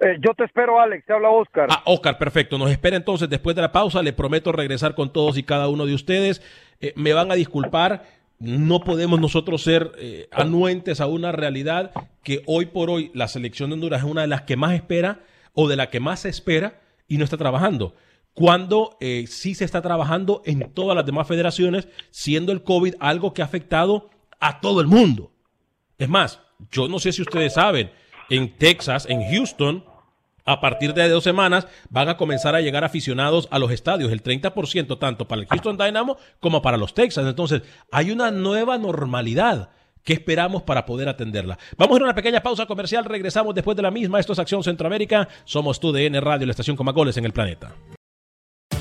[0.00, 1.06] Eh, yo te espero, Alex.
[1.06, 1.68] Te habla Oscar.
[1.70, 2.58] Ah, Oscar, perfecto.
[2.58, 4.02] Nos espera entonces después de la pausa.
[4.02, 6.42] Le prometo regresar con todos y cada uno de ustedes.
[6.80, 8.02] Eh, me van a disculpar
[8.38, 13.70] no podemos nosotros ser eh, anuentes a una realidad que hoy por hoy la selección
[13.70, 15.20] de Honduras es una de las que más espera
[15.54, 17.94] o de la que más se espera y no está trabajando.
[18.36, 23.32] Cuando eh, sí se está trabajando en todas las demás federaciones, siendo el COVID algo
[23.32, 25.32] que ha afectado a todo el mundo.
[25.96, 27.90] Es más, yo no sé si ustedes saben,
[28.28, 29.82] en Texas, en Houston,
[30.44, 34.22] a partir de dos semanas van a comenzar a llegar aficionados a los estadios, el
[34.22, 37.30] 30% tanto para el Houston Dynamo como para los Texans.
[37.30, 39.70] Entonces, hay una nueva normalidad
[40.04, 41.56] que esperamos para poder atenderla.
[41.78, 44.20] Vamos a una pequeña pausa comercial, regresamos después de la misma.
[44.20, 47.74] Esto es Acción Centroamérica, somos tu DN Radio, la estación goles en el planeta.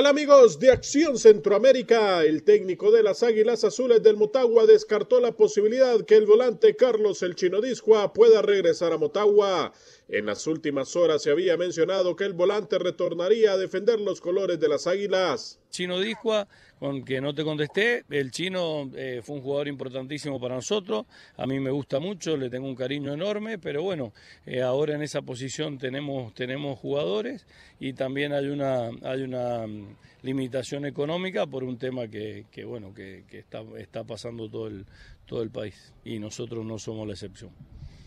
[0.00, 2.22] Hola amigos de Acción Centroamérica.
[2.22, 7.20] El técnico de las Águilas Azules del Motagua descartó la posibilidad que el volante Carlos
[7.24, 9.72] El Chino Disjua pueda regresar a Motagua.
[10.08, 14.60] En las últimas horas se había mencionado que el volante retornaría a defender los colores
[14.60, 15.58] de las Águilas.
[15.70, 16.46] Chino Disjua,
[16.78, 21.46] con que no te contesté, el chino eh, fue un jugador importantísimo para nosotros, a
[21.46, 24.12] mí me gusta mucho, le tengo un cariño enorme, pero bueno,
[24.46, 27.46] eh, ahora en esa posición tenemos, tenemos jugadores
[27.80, 32.94] y también hay una, hay una mm, limitación económica por un tema que, que bueno,
[32.94, 34.86] que, que está, está pasando todo el,
[35.26, 37.50] todo el país y nosotros no somos la excepción.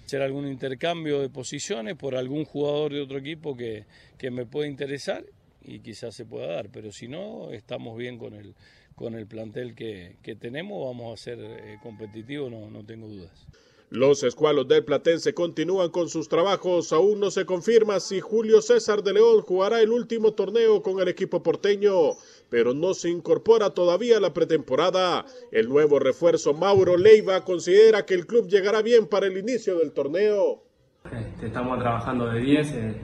[0.06, 3.86] Hacer algún intercambio de posiciones por algún jugador de otro equipo que,
[4.18, 5.24] que me pueda interesar
[5.62, 8.56] y quizás se pueda dar, pero si no, estamos bien con el,
[8.96, 13.48] con el plantel que, que tenemos, vamos a ser eh, competitivos, no, no tengo dudas.
[13.92, 16.94] Los escualos del Platense continúan con sus trabajos.
[16.94, 21.10] Aún no se confirma si Julio César de León jugará el último torneo con el
[21.10, 22.12] equipo porteño,
[22.48, 25.26] pero no se incorpora todavía a la pretemporada.
[25.52, 29.92] El nuevo refuerzo Mauro Leiva considera que el club llegará bien para el inicio del
[29.92, 30.64] torneo.
[31.12, 32.72] Este, estamos trabajando de 10.
[32.72, 32.96] Eh,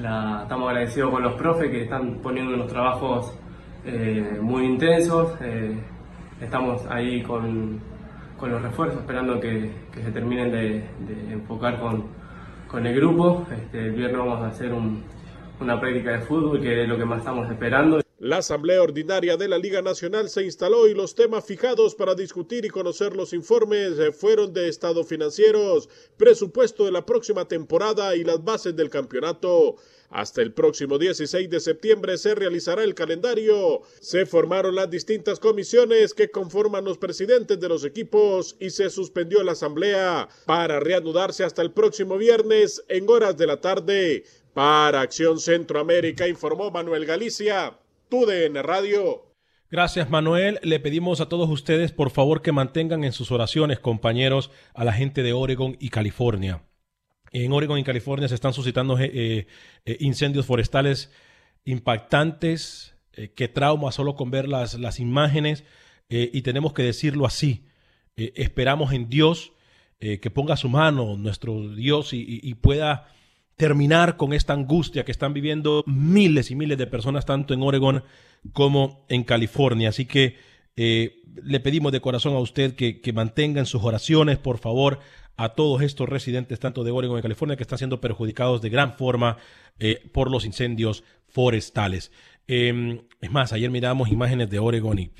[0.00, 3.32] la, estamos agradecidos con los profes que están poniendo unos trabajos
[3.84, 5.32] eh, muy intensos.
[5.40, 5.78] Eh,
[6.40, 7.80] estamos ahí con
[8.38, 10.84] con los refuerzos, esperando que, que se terminen de,
[11.32, 12.04] enfocar con,
[12.68, 13.46] con, el grupo.
[13.50, 15.02] Este, el viernes vamos a hacer un,
[15.60, 18.00] una práctica de fútbol, que es lo que más estamos esperando.
[18.20, 22.64] La Asamblea Ordinaria de la Liga Nacional se instaló y los temas fijados para discutir
[22.64, 28.42] y conocer los informes fueron de estado financieros, presupuesto de la próxima temporada y las
[28.42, 29.76] bases del campeonato.
[30.10, 33.82] Hasta el próximo 16 de septiembre se realizará el calendario.
[34.00, 39.44] Se formaron las distintas comisiones que conforman los presidentes de los equipos y se suspendió
[39.44, 44.24] la asamblea para reanudarse hasta el próximo viernes en horas de la tarde.
[44.54, 47.78] Para Acción Centroamérica informó Manuel Galicia.
[49.70, 50.58] Gracias, Manuel.
[50.62, 54.92] Le pedimos a todos ustedes, por favor, que mantengan en sus oraciones, compañeros, a la
[54.92, 56.62] gente de Oregon y California.
[57.32, 59.46] En Oregon y California se están suscitando eh,
[59.84, 61.10] eh, incendios forestales
[61.68, 62.94] impactantes.
[63.12, 65.64] Eh, qué trauma solo con ver las, las imágenes.
[66.08, 67.66] Eh, y tenemos que decirlo así.
[68.16, 69.52] Eh, esperamos en Dios
[70.00, 73.08] que ponga su mano, nuestro Dios, y pueda
[73.58, 78.04] terminar con esta angustia que están viviendo miles y miles de personas, tanto en Oregon
[78.52, 79.88] como en California.
[79.90, 80.36] Así que
[80.76, 85.00] eh, le pedimos de corazón a usted que, que mantenga en sus oraciones, por favor,
[85.36, 88.94] a todos estos residentes, tanto de Oregon y California, que están siendo perjudicados de gran
[88.94, 89.38] forma
[89.80, 92.12] eh, por los incendios forestales.
[92.46, 95.10] Eh, es más, ayer miramos imágenes de Oregon y,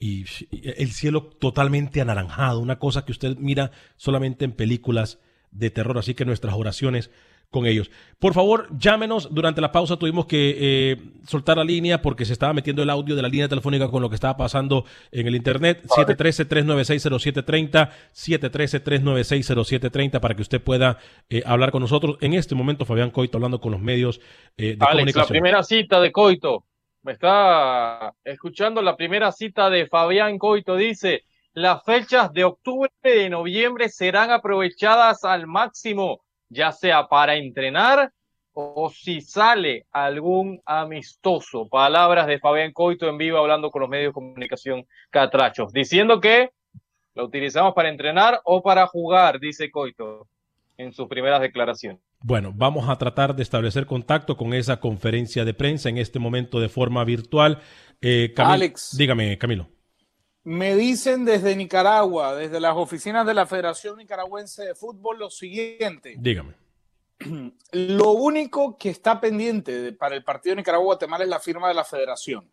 [0.00, 5.20] y, el cielo totalmente anaranjado, una cosa que usted mira solamente en películas
[5.52, 5.96] de terror.
[5.96, 7.10] Así que nuestras oraciones
[7.52, 7.92] con ellos.
[8.18, 9.32] Por favor, llámenos.
[9.32, 13.14] Durante la pausa tuvimos que eh, soltar la línea porque se estaba metiendo el audio
[13.14, 15.84] de la línea telefónica con lo que estaba pasando en el internet.
[15.84, 22.16] 713-396-0730, 713-396-0730 para que usted pueda eh, hablar con nosotros.
[22.22, 24.18] En este momento, Fabián Coito hablando con los medios
[24.56, 25.22] eh, de Alex, comunicación.
[25.22, 26.64] la primera cita de Coito.
[27.02, 30.76] Me está escuchando la primera cita de Fabián Coito.
[30.76, 37.36] Dice, las fechas de octubre y de noviembre serán aprovechadas al máximo ya sea para
[37.36, 38.12] entrenar
[38.54, 41.68] o si sale algún amistoso.
[41.68, 46.50] Palabras de Fabián Coito en vivo hablando con los medios de comunicación catrachos, diciendo que
[47.14, 50.28] lo utilizamos para entrenar o para jugar, dice Coito
[50.76, 52.00] en sus primeras declaraciones.
[52.20, 56.60] Bueno, vamos a tratar de establecer contacto con esa conferencia de prensa en este momento
[56.60, 57.58] de forma virtual.
[58.00, 58.96] Eh, Camilo, Alex.
[58.96, 59.68] Dígame, Camilo.
[60.44, 66.16] Me dicen desde Nicaragua, desde las oficinas de la Federación Nicaragüense de Fútbol, lo siguiente.
[66.18, 66.54] Dígame.
[67.72, 71.84] Lo único que está pendiente de- para el partido Nicaragua-Guatemala es la firma de la
[71.84, 72.50] federación.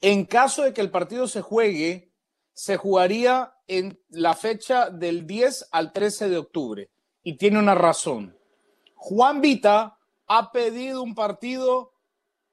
[0.00, 2.10] En caso de que el partido se juegue,
[2.54, 6.88] se jugaría en la fecha del 10 al 13 de octubre.
[7.22, 8.34] Y tiene una razón.
[8.94, 11.92] Juan Vita ha pedido un partido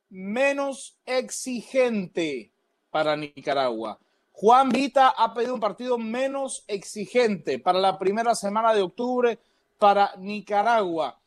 [0.10, 2.52] menos exigente
[2.96, 4.00] para Nicaragua.
[4.32, 9.38] Juan Vita ha pedido un partido menos exigente para la primera semana de octubre
[9.78, 11.20] para Nicaragua.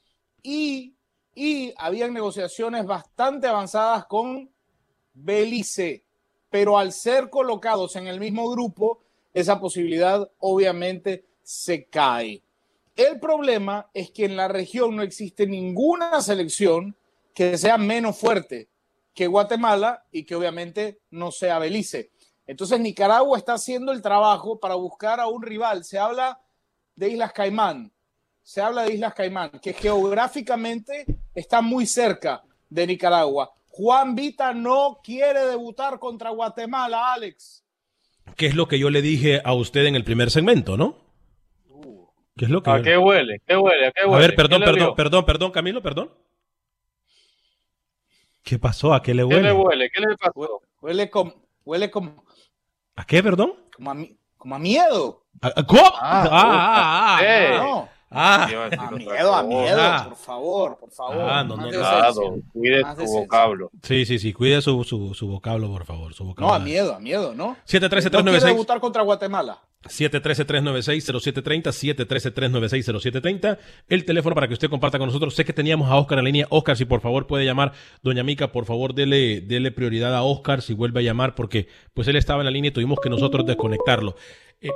[0.43, 0.95] Y,
[1.35, 4.49] y habían negociaciones bastante avanzadas con
[5.13, 6.05] Belice,
[6.49, 9.03] pero al ser colocados en el mismo grupo,
[9.35, 12.43] esa posibilidad obviamente se cae.
[12.97, 16.97] El problema es que en la región no existe ninguna selección
[17.35, 18.69] que sea menos fuerte
[19.19, 22.13] que Guatemala y que obviamente no sea Belice.
[22.47, 25.83] Entonces Nicaragua está haciendo el trabajo para buscar a un rival.
[25.83, 26.39] Se habla
[26.95, 27.91] de Islas Caimán,
[28.45, 31.05] se habla de Islas Caimán, que geográficamente
[31.35, 33.51] está muy cerca de Nicaragua.
[33.67, 37.65] Juan Vita no quiere debutar contra Guatemala, Alex.
[38.37, 40.97] ¿Qué es lo que yo le dije a usted en el primer segmento, no?
[42.37, 43.43] ¿Qué es lo que ¿A yo- qué huele?
[43.45, 43.89] ¿Qué huele?
[43.89, 44.27] ¿A qué A huele?
[44.29, 46.11] ver, perdón, ¿Qué le perdón, perdón, perdón, Camilo, perdón.
[48.49, 48.95] ¿Qué pasó?
[48.95, 49.53] ¿A qué le ¿Qué le huele?
[49.53, 49.91] huele?
[49.93, 50.63] ¿Qué le pasó?
[50.81, 51.35] Huele como,
[51.67, 52.25] huele como,
[52.97, 53.53] ¿A qué, perdón?
[53.77, 55.27] como, a, mi- como a miedo.
[55.43, 55.83] ¿A- a- ¿Cómo?
[55.97, 57.59] Ah, Ah, ah, ah, ah.
[57.59, 60.05] No, Ah, Iba a miedo, a miedo, Ah.
[60.09, 61.17] por favor, por favor.
[61.29, 61.65] Ah, no, no.
[61.69, 63.71] Cuidado, cuide su vocablo.
[63.83, 64.33] sí, sí, sí.
[64.33, 66.15] Cuide su, su, su vocablo, por favor.
[66.15, 66.55] Su No, vocablo.
[66.55, 67.57] a miedo, a miedo, ¿no?
[67.65, 69.59] 713 No quiere 396 debutar contra Guatemala.
[69.89, 75.35] 713-396-0730, 713-396-0730, el teléfono para que usted comparta con nosotros.
[75.35, 76.47] Sé que teníamos a Oscar en línea.
[76.51, 80.63] Oscar, si por favor puede llamar, doña Mica, por favor, dele, dele prioridad a Oscar
[80.63, 83.47] si vuelve a llamar, porque pues él estaba en la línea y tuvimos que nosotros
[83.47, 84.17] desconectarlo.
[84.61, 84.71] Eh,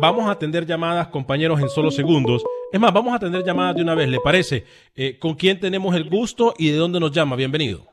[0.00, 2.44] vamos a atender llamadas, compañeros, en solo segundos.
[2.72, 4.64] Es más, vamos a atender llamadas de una vez, ¿le parece?
[4.94, 7.36] Eh, ¿Con quién tenemos el gusto y de dónde nos llama?
[7.36, 7.86] Bienvenido.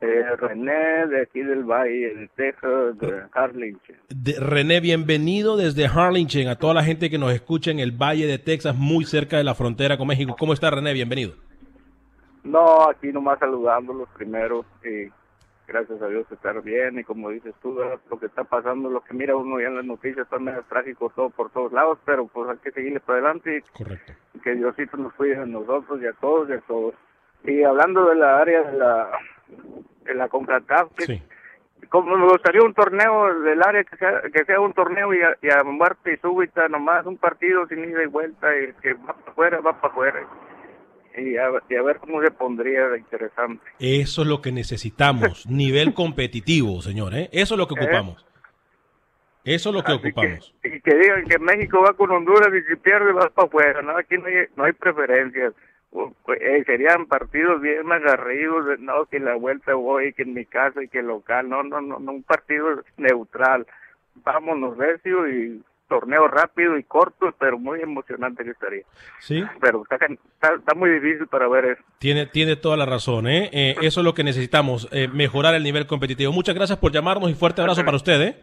[0.00, 3.80] Eh, René, de aquí del Valle, de Texas, de Harlingen.
[4.08, 8.26] De- René, bienvenido desde Harlingen a toda la gente que nos escucha en el Valle
[8.26, 10.36] de Texas, muy cerca de la frontera con México.
[10.38, 10.92] ¿Cómo está René?
[10.92, 11.32] Bienvenido.
[12.44, 15.08] No, aquí nomás saludándolos primero y
[15.68, 18.00] gracias a Dios estar bien y como dices tú, ¿verdad?
[18.10, 21.12] lo que está pasando, lo que mira uno ya en las noticias está medio trágico
[21.14, 24.12] todo por todos lados, pero pues hay que seguirle para adelante Correcto.
[24.34, 26.94] y que Diosito nos cuide a nosotros y a todos y a todos.
[27.44, 29.10] Y hablando de la área de la
[30.04, 31.22] de la CONCACAF, Sí.
[31.90, 35.36] como me gustaría un torneo del área que sea, que sea un torneo y a,
[35.42, 39.12] y a muerte y súbita nomás, un partido sin ida y vuelta y que va
[39.14, 40.26] para afuera, va para afuera.
[41.18, 43.64] Y a, y a ver cómo se pondría de interesante.
[43.78, 47.14] Eso es lo que necesitamos, nivel competitivo, señor.
[47.14, 47.28] ¿eh?
[47.32, 47.82] Eso es lo que ¿Eh?
[47.82, 48.24] ocupamos.
[49.44, 50.54] Eso es lo que Así ocupamos.
[50.62, 53.82] Que, y que digan que México va con Honduras y si pierde va para afuera,
[53.82, 53.96] ¿no?
[53.96, 55.54] Aquí no hay, no hay preferencias.
[55.90, 60.44] Pues, eh, serían partidos bien agarridos, de, no, que la vuelta voy, que en mi
[60.44, 63.66] casa y que local, no, no, no, no, un partido neutral.
[64.16, 68.82] Vámonos recio y torneo rápido y corto, pero muy emocionante que estaría.
[69.20, 71.82] Sí, Pero está, está, está muy difícil para ver eso.
[71.98, 73.26] tiene, tiene toda la razón.
[73.26, 73.50] ¿eh?
[73.52, 76.32] Eh, eso es lo que necesitamos, eh, mejorar el nivel competitivo.
[76.32, 78.20] Muchas gracias por llamarnos y fuerte abrazo para usted.
[78.22, 78.36] ¿eh?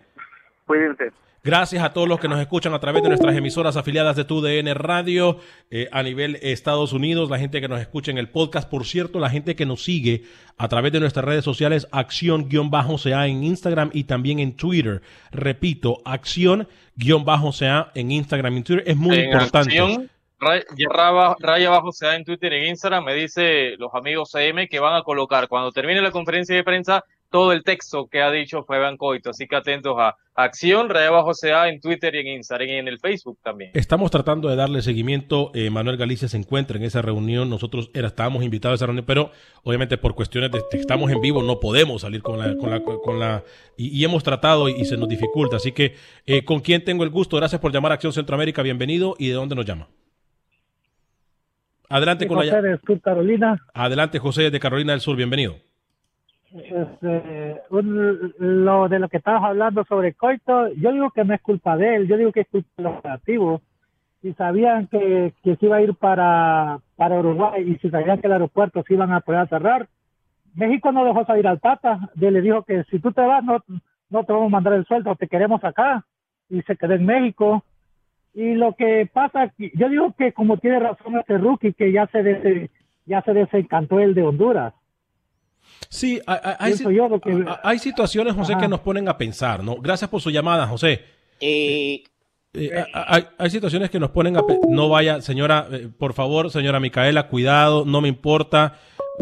[0.66, 1.12] Cuídense.
[1.44, 4.74] Gracias a todos los que nos escuchan a través de nuestras emisoras afiliadas de TUDN
[4.74, 5.38] Radio
[5.70, 9.20] eh, a nivel Estados Unidos, la gente que nos escucha en el podcast, por cierto,
[9.20, 10.24] la gente que nos sigue
[10.58, 15.04] a través de nuestras redes sociales, acción-ca en Instagram y también en Twitter.
[15.32, 19.80] Repito, acción-ca en Instagram y Twitter es muy en importante.
[19.80, 20.10] acción,
[20.40, 23.04] ray- raya, raya abajo se da en Twitter y en Instagram.
[23.06, 27.04] Me dice los amigos CM que van a colocar cuando termine la conferencia de prensa
[27.30, 29.30] todo el texto que ha dicho Fabián Coito.
[29.30, 32.88] Así que atentos a Acción, Reba José A en Twitter y en Instagram y en
[32.90, 33.72] el Facebook también.
[33.74, 35.52] Estamos tratando de darle seguimiento.
[35.54, 37.50] Eh, Manuel Galicia se encuentra en esa reunión.
[37.50, 39.32] Nosotros era, estábamos invitados a esa reunión, pero
[39.64, 42.56] obviamente por cuestiones de que estamos en vivo no podemos salir con la.
[42.58, 43.44] Con la, con la
[43.78, 45.56] y, hemos tratado y, se nos dificulta.
[45.58, 45.96] Así que,
[46.26, 47.38] eh, ¿con quién tengo el gusto?
[47.38, 48.62] Gracias por llamar a Acción Centroamérica.
[48.62, 49.16] Bienvenido.
[49.18, 49.88] ¿Y de dónde nos llama?
[51.90, 52.62] Adelante con José la.
[52.62, 53.58] de Sur Carolina.
[53.74, 55.16] Adelante, José de Carolina del Sur.
[55.16, 55.56] Bienvenido.
[56.58, 61.42] Este, un- lo de lo que estabas hablando sobre Coito, yo digo que no es
[61.42, 63.62] culpa de él, yo digo que es culpa de los operativos.
[64.22, 68.28] Si sabían que, que se iba a ir para, para Uruguay y si sabían que
[68.28, 69.88] el aeropuerto se iban a poder cerrar,
[70.56, 73.62] México no dejó salir al Tata, de- le dijo que si tú te vas no,
[74.10, 76.06] no te vamos a mandar el sueldo, te queremos acá
[76.50, 77.64] y se quedó en México.
[78.34, 82.24] Y lo que pasa, yo digo que como tiene razón este rookie, que ya se,
[82.24, 82.72] des-
[83.06, 84.74] ya se desencantó el de Honduras.
[85.90, 88.62] Sí, hay, que- situaciones, José, Ajá.
[88.62, 89.76] que nos ponen a pensar, ¿no?
[89.78, 91.04] Gracias por su llamada, José.
[91.40, 92.04] Eh,
[92.58, 94.42] Eh, hay, hay situaciones que nos ponen a...
[94.70, 98.80] No vaya, señora, eh, por favor, señora Micaela, cuidado, no me importa,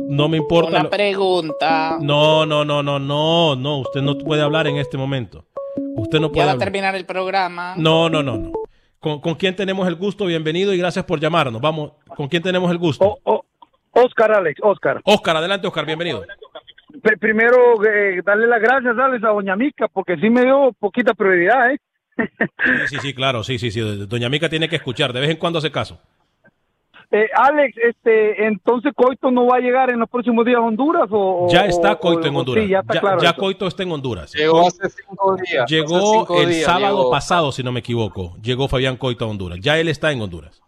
[0.08, 0.70] no me importa.
[0.70, 1.98] una lo- pregunta.
[2.00, 5.46] No, no, no, no, no, no, usted no puede hablar en este momento.
[5.96, 7.74] Usted no Ya puede va a terminar el programa.
[7.76, 8.52] No, no, no, no.
[9.00, 10.26] ¿Con, con quién tenemos el gusto?
[10.26, 11.60] Bienvenido y gracias por llamarnos.
[11.60, 13.18] Vamos, ¿con quién tenemos el gusto?
[13.94, 15.02] Oscar, Alex, Oscar.
[15.06, 16.24] Oscar, adelante, Oscar, bienvenido.
[17.02, 21.14] Pr- primero, eh, darle las gracias, Alex, a Doña Mica, porque sí me dio poquita
[21.14, 21.78] prioridad, ¿eh?
[22.18, 23.82] Sí, sí, sí, claro, sí, sí, sí.
[24.08, 26.00] Doña Mica tiene que escuchar, de vez en cuando hace caso.
[27.12, 31.08] Eh, Alex, este, entonces Coito no va a llegar en los próximos días a Honduras
[31.12, 31.48] o...
[31.52, 32.64] Ya está Coito o- en Honduras.
[32.64, 33.22] Sí, ya está ya, claro.
[33.22, 33.40] ya eso.
[33.40, 34.34] Coito está en Honduras.
[34.34, 35.70] Llegó hace cinco días.
[35.70, 37.12] Llegó hace cinco el días sábado llegó.
[37.12, 38.36] pasado, si no me equivoco.
[38.42, 39.60] Llegó Fabián Coito a Honduras.
[39.62, 40.63] Ya él está en Honduras.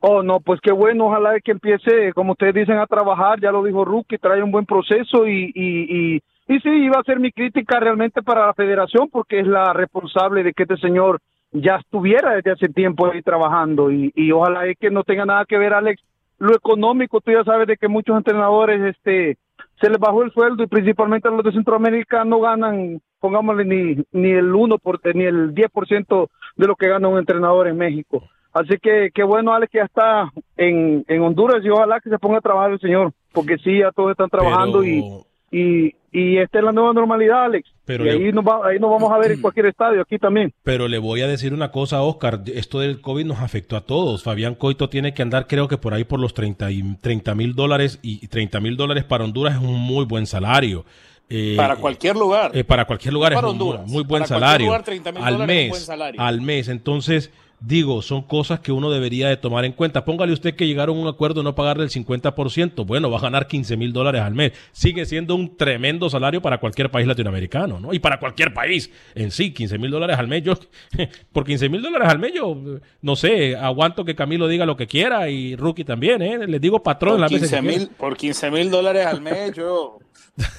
[0.00, 3.64] Oh, no, pues qué bueno, ojalá que empiece, como ustedes dicen, a trabajar, ya lo
[3.64, 7.32] dijo Rookie, trae un buen proceso y, y, y, y sí, iba a ser mi
[7.32, 11.20] crítica realmente para la federación porque es la responsable de que este señor
[11.50, 15.44] ya estuviera desde hace tiempo ahí trabajando y, y ojalá es que no tenga nada
[15.44, 16.00] que ver, Alex,
[16.38, 19.36] lo económico, tú ya sabes de que muchos entrenadores este
[19.80, 24.30] se les bajó el sueldo y principalmente los de Centroamérica no ganan, pongámosle, ni, ni
[24.30, 28.22] el 1%, por, ni el 10% de lo que gana un entrenador en México.
[28.52, 32.18] Así que qué bueno, Alex, que ya está en, en Honduras y ojalá que se
[32.18, 35.04] ponga a trabajar el señor, porque sí, ya todos están trabajando y,
[35.50, 37.68] y, y esta es la nueva normalidad, Alex.
[37.84, 40.18] Pero y le- ahí nos, va, ahí nos vamos a ver en cualquier estadio, aquí
[40.18, 40.52] también.
[40.62, 42.40] Pero le voy a decir una cosa, Oscar.
[42.54, 44.22] Esto del COVID nos afectó a todos.
[44.24, 47.98] Fabián Coito tiene que andar, creo que por ahí por los 30 mil dólares.
[48.02, 50.84] Y 30 mil dólares para Honduras es un muy buen salario.
[51.30, 52.50] Eh, Para cualquier lugar.
[52.54, 53.86] eh, para cualquier lugar Para es Honduras.
[53.86, 54.66] muy buen Para salario.
[54.68, 56.20] lugar, 30,000 al mes, buen salario.
[56.20, 56.68] al mes.
[56.68, 57.30] Entonces,
[57.60, 60.04] digo, son cosas que uno debería de tomar en cuenta.
[60.04, 62.86] Póngale usted que llegaron a un acuerdo de no pagarle el 50%.
[62.86, 64.52] Bueno, va a ganar 15 mil dólares al mes.
[64.72, 67.92] Sigue siendo un tremendo salario para cualquier país latinoamericano, ¿no?
[67.92, 70.42] Y para cualquier país en sí, 15 mil dólares al mes.
[70.42, 70.54] Yo,
[71.32, 72.56] por 15 mil dólares al mes, yo,
[73.02, 76.46] no sé, aguanto que Camilo diga lo que quiera y Rookie también, ¿eh?
[76.46, 77.92] Les digo patrón Por las veces 15 que mil, quiera.
[77.98, 79.98] por 15 mil dólares al mes, yo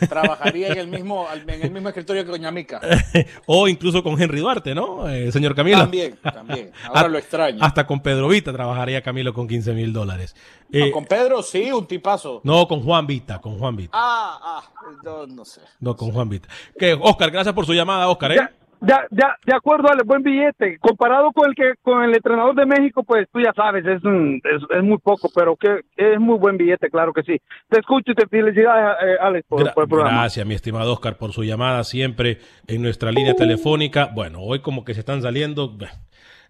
[0.09, 2.81] trabajaría en el mismo, en el mismo escritorio que Doña Mica.
[3.45, 5.07] o incluso con Henry Duarte, ¿no?
[5.09, 5.79] Eh, señor Camilo.
[5.79, 6.71] También, también.
[6.87, 7.63] Ahora Ah, lo extraño.
[7.63, 10.35] Hasta con Pedro Vita trabajaría Camilo con 15 mil dólares.
[10.69, 12.41] No, Eh, con Pedro sí, un tipazo.
[12.43, 13.91] no, con Juan Vita, con Juan Vita.
[13.93, 14.63] Ah, ah,
[15.03, 15.61] no, no sé.
[15.79, 16.49] No, con Juan Vita.
[16.77, 18.35] Que, Oscar, gracias por su llamada, Oscar, ¿eh?
[18.35, 18.51] Ya,
[18.81, 20.77] ya, ya, de acuerdo, Alex, buen billete.
[20.79, 24.41] Comparado con el que con el entrenador de México, pues tú ya sabes, es, un-
[24.43, 27.37] es, es muy poco, pero que es muy buen billete, claro que sí.
[27.69, 30.21] Te escucho y te felicidades, eh, Alex, por, Gra- por el programa.
[30.21, 34.09] Gracias, mi estimado Oscar, por su llamada siempre en nuestra línea telefónica.
[34.13, 35.77] Bueno, hoy como que se están saliendo.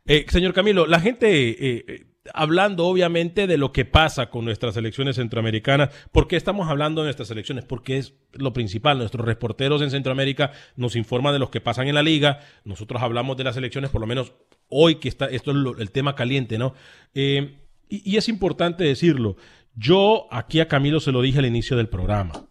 [0.05, 4.75] Eh, señor Camilo, la gente eh, eh, hablando obviamente de lo que pasa con nuestras
[4.77, 5.89] elecciones centroamericanas.
[6.11, 7.65] ¿Por qué estamos hablando de nuestras elecciones?
[7.65, 8.97] Porque es lo principal.
[8.97, 12.39] Nuestros reporteros en Centroamérica nos informan de lo que pasan en la liga.
[12.63, 14.33] Nosotros hablamos de las elecciones, por lo menos
[14.67, 16.73] hoy que está, esto es el tema caliente, ¿no?
[17.13, 17.59] Eh,
[17.89, 19.35] y, y es importante decirlo.
[19.75, 22.49] Yo aquí a Camilo se lo dije al inicio del programa.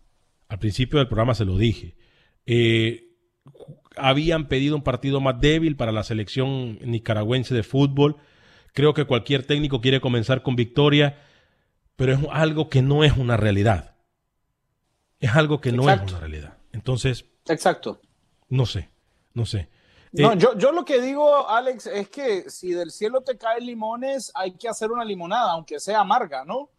[0.48, 1.94] Al principio del programa se lo dije.
[2.46, 3.08] Eh,
[3.96, 8.16] habían pedido un partido más débil para la selección nicaragüense de fútbol.
[8.72, 11.18] Creo que cualquier técnico quiere comenzar con victoria,
[11.96, 13.94] pero es algo que no es una realidad.
[15.20, 16.06] Es algo que no Exacto.
[16.06, 16.56] es una realidad.
[16.72, 18.00] Entonces, Exacto.
[18.48, 18.88] no sé,
[19.34, 19.68] no sé.
[20.12, 23.66] No, Eh, yo, yo lo que digo, Alex, es que si del cielo te caen
[23.66, 26.70] limones, hay que hacer una limonada, aunque sea amarga, ¿no?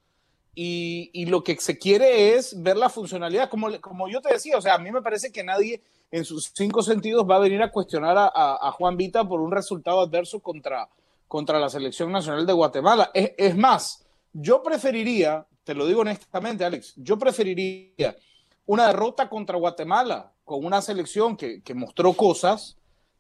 [0.56, 4.58] Y, y lo que se quiere es ver la funcionalidad, como, como yo te decía,
[4.58, 5.82] o sea, a mí me parece que nadie
[6.12, 9.42] en sus cinco sentidos va a venir a cuestionar a, a- a Juan Vita por
[9.42, 10.90] un resultado adverso contra,
[11.30, 13.12] contra la selección nacional de Guatemala.
[13.14, 14.04] Es, más,
[14.34, 18.18] yo preferiría, te lo digo honestamente, Alex, yo preferiría
[18.66, 22.78] una derrota contra Guatemala, con una selección que, que mostró cosas,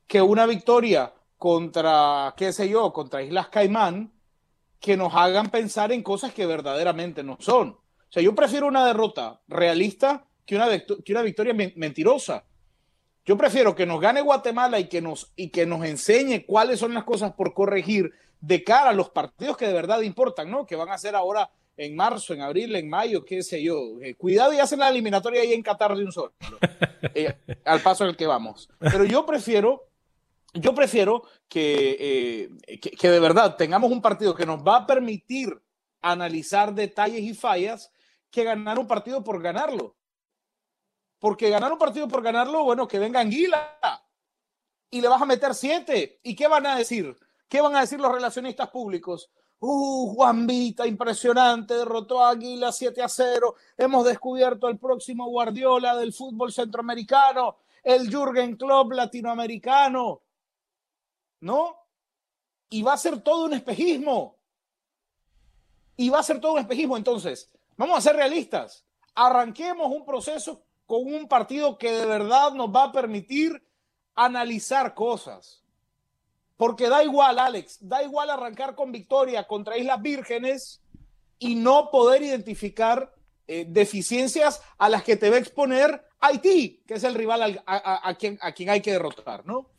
[0.07, 4.11] que una victoria contra, qué sé yo, contra Islas Caimán,
[4.79, 7.69] que nos hagan pensar en cosas que verdaderamente no son.
[7.69, 12.43] O sea, yo prefiero una derrota realista que una, que una victoria mentirosa.
[13.25, 16.93] Yo prefiero que nos gane Guatemala y que, nos, y que nos enseñe cuáles son
[16.93, 18.11] las cosas por corregir
[18.41, 20.65] de cara a los partidos que de verdad importan, ¿no?
[20.65, 23.77] Que van a ser ahora en marzo, en abril, en mayo, qué sé yo.
[24.01, 26.33] Eh, cuidado y hacen la eliminatoria ahí en Qatar de un solo,
[27.13, 28.69] eh, al paso en el que vamos.
[28.79, 29.87] Pero yo prefiero,
[30.53, 32.49] yo prefiero eh,
[32.81, 35.57] que, que de verdad tengamos un partido que nos va a permitir
[36.01, 37.91] analizar detalles y fallas
[38.31, 39.95] que ganar un partido por ganarlo.
[41.19, 43.77] Porque ganar un partido por ganarlo, bueno, que venga Anguila
[44.89, 46.19] y le vas a meter siete.
[46.23, 47.15] ¿Y qué van a decir?
[47.47, 49.29] ¿Qué van a decir los relacionistas públicos?
[49.59, 53.55] Uh, Juan Vita, impresionante, derrotó a Águila 7 a 0.
[53.77, 60.21] Hemos descubierto al próximo Guardiola del fútbol centroamericano, el Jürgen Klopp latinoamericano.
[61.41, 61.75] ¿No?
[62.69, 64.37] Y va a ser todo un espejismo.
[65.97, 66.95] Y va a ser todo un espejismo.
[66.95, 68.85] Entonces, vamos a ser realistas.
[69.15, 73.63] Arranquemos un proceso con un partido que de verdad nos va a permitir
[74.15, 75.63] analizar cosas
[76.59, 80.81] porque da igual, Alex, da igual arrancar con victoria contra Islas Vírgenes
[81.39, 83.15] y no poder identificar
[83.47, 88.13] eh, deficiencias a las que te va a exponer Haití, que es el rival a,
[88.15, 89.69] quien, a quien hay que derrotar, ¿no?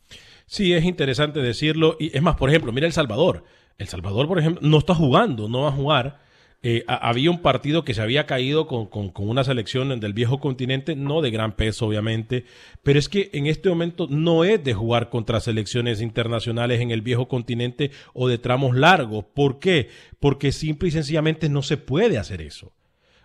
[0.47, 1.97] Sí, es interesante decirlo.
[1.99, 3.43] Y es más, por ejemplo, mira El Salvador.
[3.77, 6.19] El Salvador, por ejemplo, no está jugando, no va a jugar
[6.63, 11.21] eh, había un partido que se había caído con, una selección del viejo continente, no
[11.21, 12.45] de gran peso obviamente,
[12.83, 17.01] pero es que en este momento no es de jugar contra selecciones internacionales en el
[17.01, 19.25] viejo continente o de tramos largos.
[19.33, 19.89] ¿Por qué?
[20.19, 22.71] Porque simple y sencillamente no se puede hacer eso.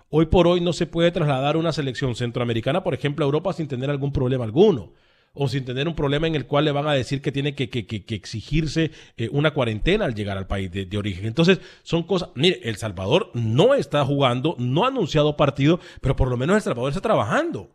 [0.08, 3.68] Hoy por hoy no se puede trasladar una selección centroamericana, por ejemplo, a Europa sin
[3.68, 4.94] tener algún problema alguno
[5.36, 7.68] o sin tener un problema en el cual le van a decir que tiene que,
[8.14, 11.26] exigirse eh, una cuarentena al llegar al país de, origen.
[11.26, 12.30] Entonces, son cosas.
[12.34, 16.62] Mire, El Salvador no está jugando, no ha anunciado partido, pero por lo menos El
[16.62, 17.70] Salvador está trabajando.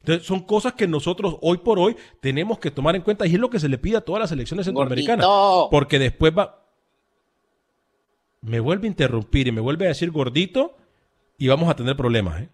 [0.00, 3.40] Entonces, son cosas que nosotros hoy por hoy tenemos que tomar en cuenta y es
[3.40, 5.26] lo que se le pide a todas las elecciones centroamericanas.
[5.70, 6.64] Porque después va.
[8.40, 10.76] Me vuelve a interrumpir y me vuelve a decir gordito
[11.38, 12.48] y vamos a tener problemas, ¿eh?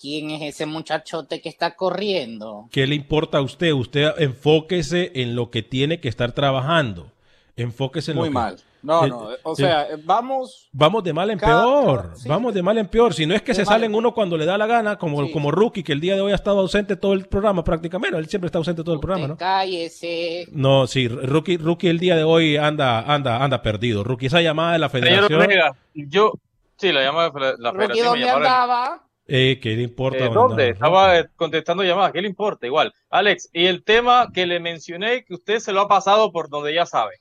[0.00, 2.68] ¿Quién es ese muchachote que está corriendo?
[2.70, 3.72] ¿Qué le importa a usted?
[3.72, 7.12] Usted enfóquese en lo que tiene que estar trabajando.
[7.56, 8.34] Enfóquese en Muy lo que...
[8.34, 8.56] mal.
[8.84, 10.68] No, no, o sea, vamos...
[10.70, 13.14] Vamos de mal en peor, vamos de mal en peor.
[13.14, 15.82] Si no es que se salen uno cuando le da la gana, como, como Rookie,
[15.82, 18.18] que el día de hoy ha estado ausente todo el programa prácticamente.
[18.18, 19.36] Él siempre está ausente todo el programa, ¿no?
[19.38, 20.48] Cállese.
[20.52, 24.04] No, sí, Rookie, Rookie el día de hoy anda, anda, anda perdido.
[24.04, 25.48] Rookie, esa llamada de la federación...
[25.94, 26.32] yo...
[26.76, 28.06] Sí, la llamada de la federación.
[28.06, 29.06] ¿dónde andaba?
[29.26, 30.26] Eh, ¿Qué le importa?
[30.26, 30.70] Eh, ¿Dónde?
[30.70, 32.12] Estaba eh, contestando llamadas.
[32.12, 32.66] ¿Qué le importa?
[32.66, 32.92] Igual.
[33.08, 36.74] Alex, y el tema que le mencioné, que usted se lo ha pasado por donde
[36.74, 37.20] ya sabe.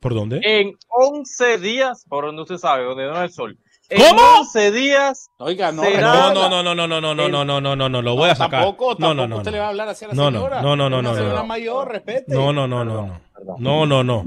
[0.00, 0.40] ¿Por dónde?
[0.42, 3.58] En 11 días, por donde usted sabe, donde no el sol.
[3.88, 4.22] En ¿Cómo?
[4.40, 5.30] 11 días.
[5.38, 5.82] Oiga, no.
[5.82, 8.30] No, no, no, no, no, no, no, no, no, no, no, no, no, lo voy
[8.30, 8.62] a sacar.
[8.62, 9.38] Tampoco, no, no, no.
[9.38, 10.62] Usted le va a hablar así a la no, señora.
[10.62, 11.34] No, no, no, no, no.
[11.34, 11.46] no.
[11.46, 12.32] mayor, respete.
[12.32, 13.56] No, no, no, no, no.
[13.58, 14.26] No, no, no.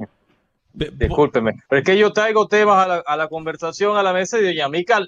[0.73, 1.53] Discúlpeme.
[1.69, 4.43] Pero es que yo traigo temas a la, a la conversación a la mesa y
[4.43, 4.99] doña Mica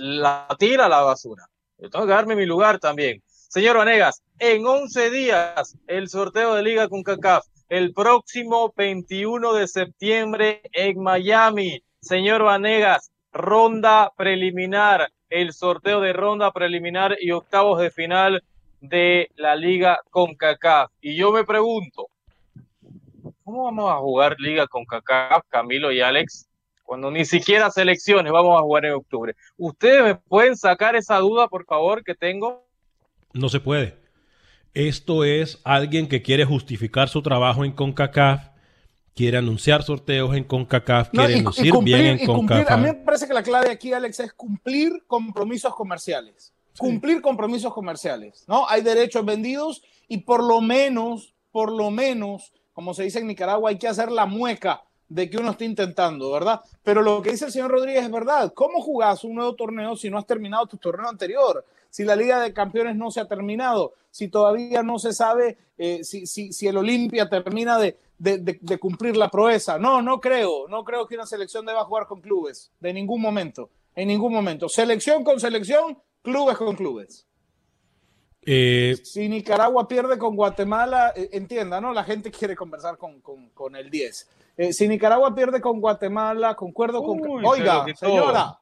[0.00, 1.46] la tira a la basura.
[1.78, 3.22] Yo tengo que darme mi lugar también.
[3.26, 9.68] Señor Vanegas, en 11 días el sorteo de Liga con CACAF, el próximo 21 de
[9.68, 11.82] septiembre en Miami.
[12.00, 18.42] Señor Vanegas, ronda preliminar, el sorteo de ronda preliminar y octavos de final
[18.80, 20.90] de la Liga con CACAF.
[21.02, 22.06] Y yo me pregunto,
[23.44, 26.49] ¿cómo vamos a jugar Liga con CACAF, Camilo y Alex?
[26.90, 29.36] Cuando ni siquiera selecciones vamos a jugar en octubre.
[29.56, 32.66] ¿Ustedes me pueden sacar esa duda, por favor, que tengo?
[33.32, 33.96] No se puede.
[34.74, 38.48] Esto es alguien que quiere justificar su trabajo en CONCACAF,
[39.14, 42.72] quiere anunciar sorteos en CONCACAF, quiere lucir bien en CONCACAF.
[42.72, 46.52] a mí me parece que la clave aquí, Alex, es cumplir compromisos comerciales.
[46.76, 48.68] Cumplir compromisos comerciales, ¿no?
[48.68, 53.70] Hay derechos vendidos y por lo menos, por lo menos, como se dice en Nicaragua,
[53.70, 56.60] hay que hacer la mueca de que uno está intentando, ¿verdad?
[56.84, 58.52] Pero lo que dice el señor Rodríguez es verdad.
[58.54, 61.66] ¿Cómo jugás un nuevo torneo si no has terminado tu torneo anterior?
[61.90, 66.04] Si la Liga de Campeones no se ha terminado, si todavía no se sabe eh,
[66.04, 69.78] si, si, si, el Olimpia termina de, de, cumplir la proeza.
[69.78, 70.68] No, no creo.
[70.68, 72.70] No creo que una selección deba jugar con clubes.
[72.78, 73.68] De ningún momento.
[73.96, 74.68] En ningún momento.
[74.68, 77.26] Selección con selección, clubes con clubes.
[78.42, 81.92] Eh, si Nicaragua pierde con Guatemala, eh, entienda, ¿no?
[81.92, 86.54] La gente quiere conversar con, con, con el 10 eh, si Nicaragua pierde con Guatemala,
[86.54, 87.20] concuerdo con...
[87.44, 88.58] Oiga, señora.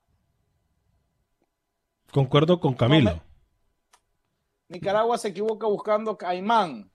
[2.12, 3.20] Concuerdo con Camilo.
[4.68, 6.90] Nicaragua se equivoca buscando Caimán.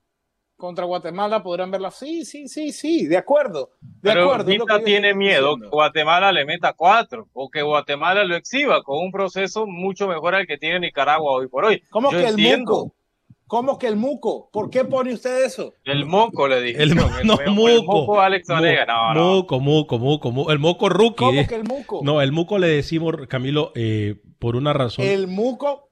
[0.56, 1.90] Contra Guatemala podrán verla.
[1.90, 3.70] Sí, sí, sí, sí, de acuerdo.
[3.80, 4.52] De Pero acuerdo.
[4.52, 5.66] es lo que tiene miedo diciendo.
[5.70, 10.36] que Guatemala le meta cuatro o que Guatemala lo exhiba con un proceso mucho mejor
[10.36, 11.82] al que tiene Nicaragua hoy por hoy.
[11.90, 12.84] ¿Cómo Yo que el entiendo.
[12.84, 12.94] muco?
[13.46, 14.48] ¿Cómo que el muco?
[14.52, 15.74] ¿Por qué pone usted eso?
[15.84, 16.82] El moco le dije.
[16.82, 17.08] El, no,
[17.40, 17.82] el muco.
[17.84, 18.86] moco Alex Onega.
[18.86, 19.34] No, no.
[19.34, 20.52] Muco, muco, muco, muco.
[20.52, 21.24] El moco rookie.
[21.24, 21.46] ¿Cómo eh.
[21.46, 22.00] que el muco?
[22.02, 25.04] No, el muco le decimos, Camilo, eh, por una razón.
[25.04, 25.90] El muco.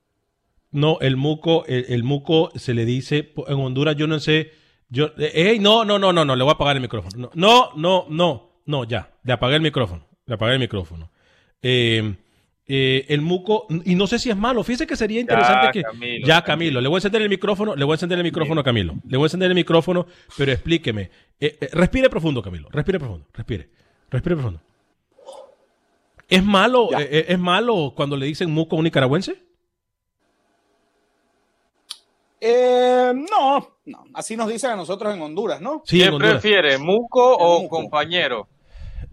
[0.71, 4.53] No, el muco, el, el muco se le dice en Honduras, yo no sé.
[4.89, 7.31] Yo, eh, ey, no, no, no, no, no, le voy a apagar el micrófono.
[7.35, 10.07] No, no, no, no, ya, le apagué el micrófono.
[10.25, 11.11] Le apagué el micrófono.
[11.61, 12.17] Eh,
[12.67, 15.83] eh, el muco, y no sé si es malo, fíjese que sería interesante que.
[15.83, 18.61] Camilo, ya, Camilo, le voy a encender el micrófono, le voy a encender el micrófono
[18.61, 18.95] a Camilo.
[19.09, 20.07] Le voy a encender el micrófono,
[20.37, 21.11] pero explíqueme.
[21.41, 23.69] Eh, eh, respire profundo, Camilo, respire profundo, respire,
[24.11, 24.61] respire profundo.
[26.29, 29.37] ¿Es malo, es malo cuando le dicen muco a un nicaragüense?
[32.45, 35.83] Eh, no, no, así nos dicen a nosotros en Honduras, ¿no?
[35.85, 36.33] Sí, en ¿Qué Honduras.
[36.41, 38.49] prefiere, muco o compañero?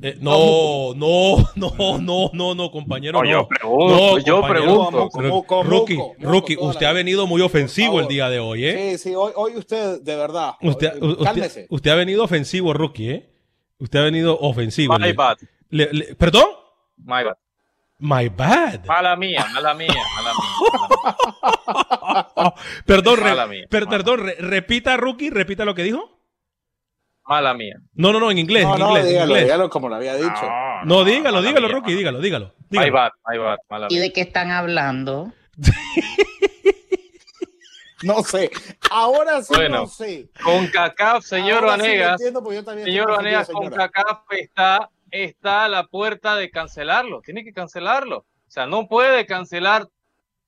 [0.02, 3.22] Eh, no, no, no, no, no, no, compañero.
[3.22, 5.10] No, No, yo pregunto, yo pregunto.
[5.14, 8.92] Muco, muco, Rookie, muco, Rookie, usted ha venido muy ofensivo el día de hoy, ¿eh?
[8.98, 10.54] Sí, sí, hoy, hoy usted, de verdad.
[10.62, 11.68] Usted, hoy- usted- cálmese.
[11.70, 13.30] usted ha venido ofensivo, Rookie, ¿eh?
[13.80, 14.98] Usted ha venido ofensivo.
[14.98, 15.38] My Le- bad.
[15.70, 16.46] le- le- ¿Perdón?
[16.98, 17.38] My bad.
[18.02, 18.86] My bad.
[18.86, 21.16] Mala mía, mala mía, mala mía.
[22.86, 26.18] Perdón, re- Mala mía, per- perdón, re- repita, Rookie, repita lo que dijo.
[27.30, 27.75] Mala mía.
[27.93, 29.43] No, no, no, en inglés, No, en no, inglés, en dígalo, inglés.
[29.45, 30.49] dígalo como lo había dicho.
[30.86, 32.53] No, dígalo, dígalo, mía, Rookie, dígalo, dígalo.
[32.71, 32.91] My dígalo.
[32.93, 34.01] bad, my bad, mala ¿Y mía.
[34.01, 35.32] de qué están hablando?
[38.01, 38.49] No sé.
[38.89, 40.30] Ahora sí Bueno, no sé.
[40.41, 43.69] Con CACAF, señor sí Vanegas, señor Vanegas, con.
[43.69, 47.19] CACAF está, está a la puerta de cancelarlo.
[47.21, 48.19] Tiene que cancelarlo.
[48.19, 49.89] O sea, no puede cancelar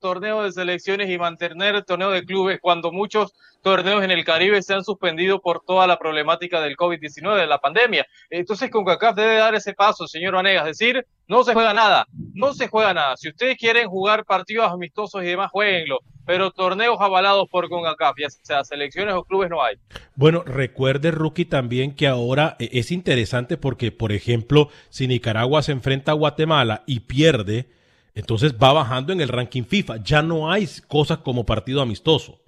[0.02, 3.32] torneo de selecciones y mantener el torneo de clubes cuando muchos
[3.62, 7.58] torneos en el Caribe se han suspendido por toda la problemática del COVID-19, de la
[7.58, 8.06] pandemia.
[8.28, 12.68] Entonces, CONCACAF debe dar ese paso, señor Vanegas, decir, no se juega nada, no se
[12.68, 13.16] juega nada.
[13.16, 18.30] Si ustedes quieren jugar partidos amistosos y demás, jueguenlo, pero torneos avalados por CONCACAF, ya
[18.30, 19.76] sea selecciones o clubes, no hay.
[20.16, 25.72] Bueno, recuerde, Rookie, también que ahora eh, es interesante porque, por ejemplo, si Nicaragua se
[25.72, 27.68] enfrenta a Guatemala y pierde,
[28.14, 30.02] entonces va bajando en el ranking FIFA.
[30.02, 32.40] Ya no hay cosas como partido amistoso.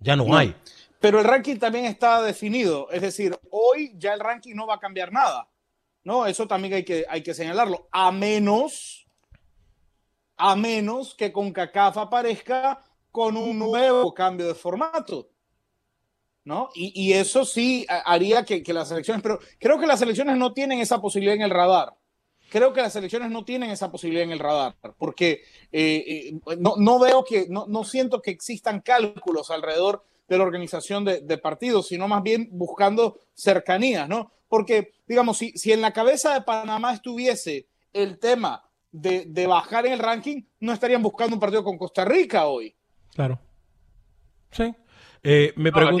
[0.00, 0.36] Ya no, No.
[0.36, 0.54] hay.
[1.00, 2.90] Pero el ranking también está definido.
[2.90, 5.48] Es decir, hoy ya el ranking no va a cambiar nada.
[6.02, 7.88] No, eso también hay que, hay que señalarlo.
[7.92, 9.06] A menos,
[10.36, 12.82] a menos que con CACAF aparezca
[13.12, 15.30] con un nuevo cambio de formato.
[16.44, 16.70] ¿No?
[16.74, 20.52] Y, y eso sí haría que, que las elecciones, pero creo que las elecciones no
[20.54, 21.94] tienen esa posibilidad en el radar.
[22.50, 25.42] Creo que las elecciones no tienen esa posibilidad en el radar, porque
[25.72, 31.04] eh, eh, no, veo que, no, no siento que existan cálculos alrededor de la organización
[31.04, 34.30] de, partidos, sino más bien buscando cercanías, ¿no?
[34.48, 39.86] Porque, digamos, si, si en la cabeza de Panamá estuviese el tema de, de bajar
[39.86, 42.74] en el ranking, no estarían buscando un partido con Costa Rica hoy.
[43.14, 43.38] Claro.
[44.50, 44.74] Sí.
[45.22, 45.98] Eh, me No, a no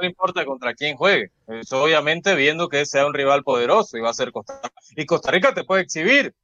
[0.00, 1.30] le importa contra quién juegue.
[1.48, 4.74] Eso obviamente viendo que sea un rival poderoso y va a ser Costa Rica.
[4.96, 6.34] Y Costa Rica te puede exhibir.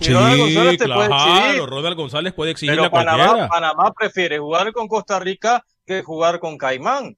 [0.00, 1.66] Y Sí, Ronald González te puede exhibir.
[1.68, 3.26] Ronald González puede exigirle Pero a cualquiera.
[3.26, 7.16] Panamá, Panamá prefiere jugar con Costa Rica que jugar con Caimán.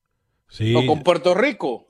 [0.48, 0.74] Sí.
[0.74, 1.89] O con Puerto Rico.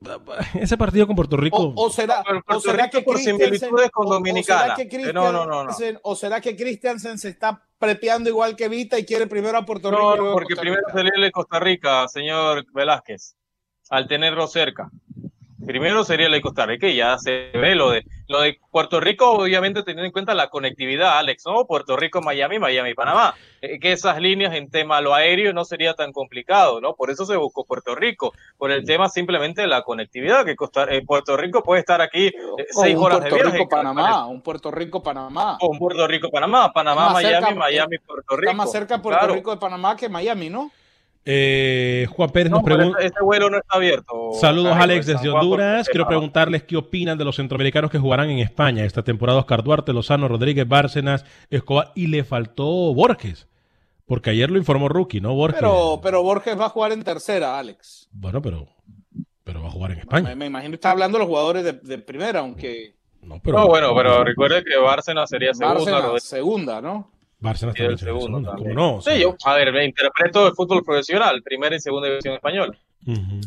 [0.54, 1.58] Ese partido con Puerto Rico.
[1.58, 4.74] O, o será, o será Rico que por similitudes con o- o Dominicana.
[4.76, 5.70] será que no, no, no, no.
[5.70, 9.64] Christiansen- O será que Christiansen se está prepeando igual que Vita y quiere primero a
[9.66, 10.16] Puerto Rico.
[10.16, 13.36] No, porque primero sería Costa Rica, señor Velázquez,
[13.90, 14.90] al tenerlo cerca.
[15.64, 19.00] Primero sería la de Costa Rica y ya se ve lo de lo de Puerto
[19.00, 21.64] Rico, obviamente teniendo en cuenta la conectividad, Alex, ¿no?
[21.66, 23.34] Puerto Rico, Miami, Miami, Panamá.
[23.60, 26.94] Eh, que esas líneas en tema lo aéreo no sería tan complicado, ¿no?
[26.94, 30.84] Por eso se buscó Puerto Rico, por el tema simplemente de la conectividad, que Costa,
[30.84, 32.32] eh, Puerto Rico puede estar aquí eh,
[32.70, 33.58] seis horas Puerto de viaje.
[33.58, 35.58] Rico, Panamá, un Puerto Rico, Panamá.
[35.60, 38.50] O un Puerto Rico, Panamá, Panamá, Miami, cerca, Miami, Puerto Rico.
[38.50, 39.34] Está más cerca Puerto Claro.
[39.34, 40.70] Rico de Panamá que Miami, ¿no?
[41.24, 42.98] Eh, Juan Pérez No, nos pero pregunta.
[43.00, 44.30] ese, ese vuelo no está abierto.
[44.40, 45.88] Saludos, Alex, de desde Honduras.
[45.88, 49.38] Quiero preguntarles qué opinan de los centroamericanos que jugarán en España esta temporada.
[49.38, 52.64] Oscar Duarte, Lozano, Rodríguez, Bárcenas, Escobar y le faltó
[52.94, 53.46] Borges.
[54.06, 55.34] Porque ayer lo informó Rookie, ¿no?
[55.34, 55.60] Borges.
[55.60, 58.08] Pero, pero Borges va a jugar en tercera, Alex.
[58.10, 58.66] Bueno, pero,
[59.44, 60.30] pero va a jugar en España.
[60.30, 63.68] Me, me imagino que está hablando de los jugadores de, de primera, aunque No, No,
[63.68, 65.92] bueno, pero recuerde que Bárcenas sería segunda.
[65.92, 67.12] Bárcenas, segunda, ¿no?
[67.40, 68.54] Bárcenas sería también el segundo.
[68.56, 68.96] ¿Cómo no?
[68.96, 72.34] O sea, Sí, yo, a ver, me interpreto el fútbol profesional, primera y segunda división
[72.34, 72.76] española.
[73.06, 73.40] ujú.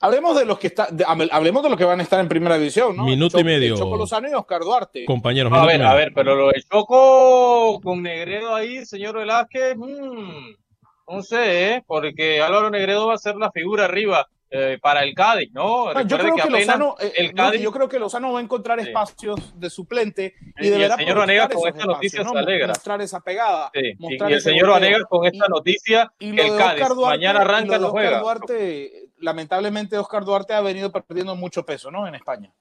[0.00, 2.56] Hablemos de los que está, de- hablemos de los que van a estar en primera
[2.58, 3.04] división, ¿no?
[3.04, 3.76] Minuto y medio.
[3.76, 5.04] Choco Lozano y Oscar Duarte.
[5.04, 10.54] Compañeros, A ver, a ver, pero lo del Choco con Negredo ahí, señor Velázquez, mm,
[11.08, 11.84] No sé, ¿eh?
[11.86, 14.26] porque Álvaro Negredo va a ser la figura arriba
[14.56, 15.92] eh, para el Cádiz, ¿no?
[15.92, 18.38] No, yo, Recuerde creo que apenas Lozano, eh, el Cádiz yo creo que Lozano va
[18.40, 18.86] a encontrar Sí.
[18.88, 22.68] espacios de suplente y Y el deberá señor Vanegas con esta noticia se alegra.
[22.68, 23.70] Mostrar esa pegada.
[23.74, 24.68] Sí, y- mostrar y el señor.
[24.70, 27.88] Vanegas con esta noticia Y que lo el Cádiz Duarte, mañana y lo arranca no
[27.90, 28.20] juega.
[28.20, 32.06] Duarte, lamentablemente Oscar Duarte ha venido perdiendo mucho peso, ¿no?
[32.06, 32.52] En España.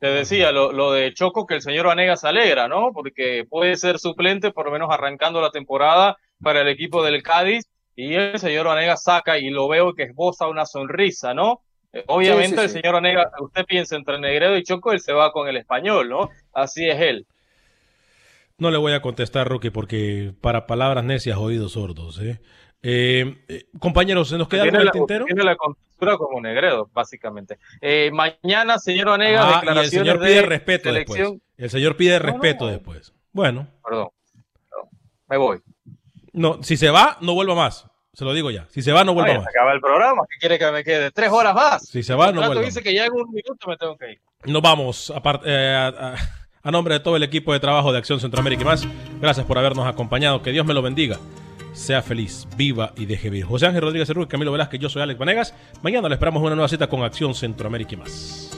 [0.00, 2.92] Te decía lo, lo de Choco que el señor Vanegas se alegra, ¿no?
[2.92, 7.64] Porque puede ser suplente por lo menos arrancando la temporada para el equipo del Cádiz
[8.00, 11.62] y el señor Vanegas saca y lo veo que esboza una sonrisa, ¿no?
[11.92, 15.12] Eh, Obviamente Sí, sí, el señor Vanegas, usted piensa entre Negredo y Choco, él se
[15.12, 16.30] va con el español, ¿no?
[16.52, 17.26] Así es él.
[18.58, 22.20] No le voy a contestar, Roque, porque para palabras necias, oídos sordos.
[22.20, 22.40] ¿eh?
[22.82, 25.24] Eh, eh, compañeros, ¿se nos queda algo en el la, tintero?
[25.24, 25.56] tiene la
[26.16, 27.58] como Negredo, básicamente.
[27.80, 31.32] Eh, mañana, señor Vanegas, Ah, y el señor de pide respeto selección.
[31.32, 31.42] después.
[31.56, 32.70] El señor pide no, respeto no.
[32.70, 33.12] después.
[33.32, 34.08] Bueno, Perdón,
[34.70, 34.88] perdón.
[35.28, 35.58] me voy.
[36.32, 37.87] no, si se va, no vuelva más.
[38.18, 38.66] Se lo digo ya.
[38.70, 39.44] Si se va, no vuelva Ay, más.
[39.44, 40.22] se acaba el programa.
[40.28, 41.12] ¿Qué quiere que me quede?
[41.12, 41.86] ¿Tres horas más?
[41.86, 44.10] Si se va, El no vuelva dice que ya en un minuto me tengo que
[44.10, 44.20] ir.
[44.44, 46.14] Nos vamos apart- eh, a, a-
[46.64, 48.88] a nombre de todo el equipo de trabajo de Acción Centroamérica y más.
[49.20, 50.42] Gracias por habernos acompañado.
[50.42, 51.16] Que Dios me lo bendiga.
[51.74, 53.44] Sea feliz, viva y deje vivir.
[53.46, 55.54] José Ángel Rodríguez Cerú, Camilo Velázquez, yo soy Alex Vanegas.
[55.82, 58.57] Mañana le esperamos una nueva cita con Acción Centroamérica y más.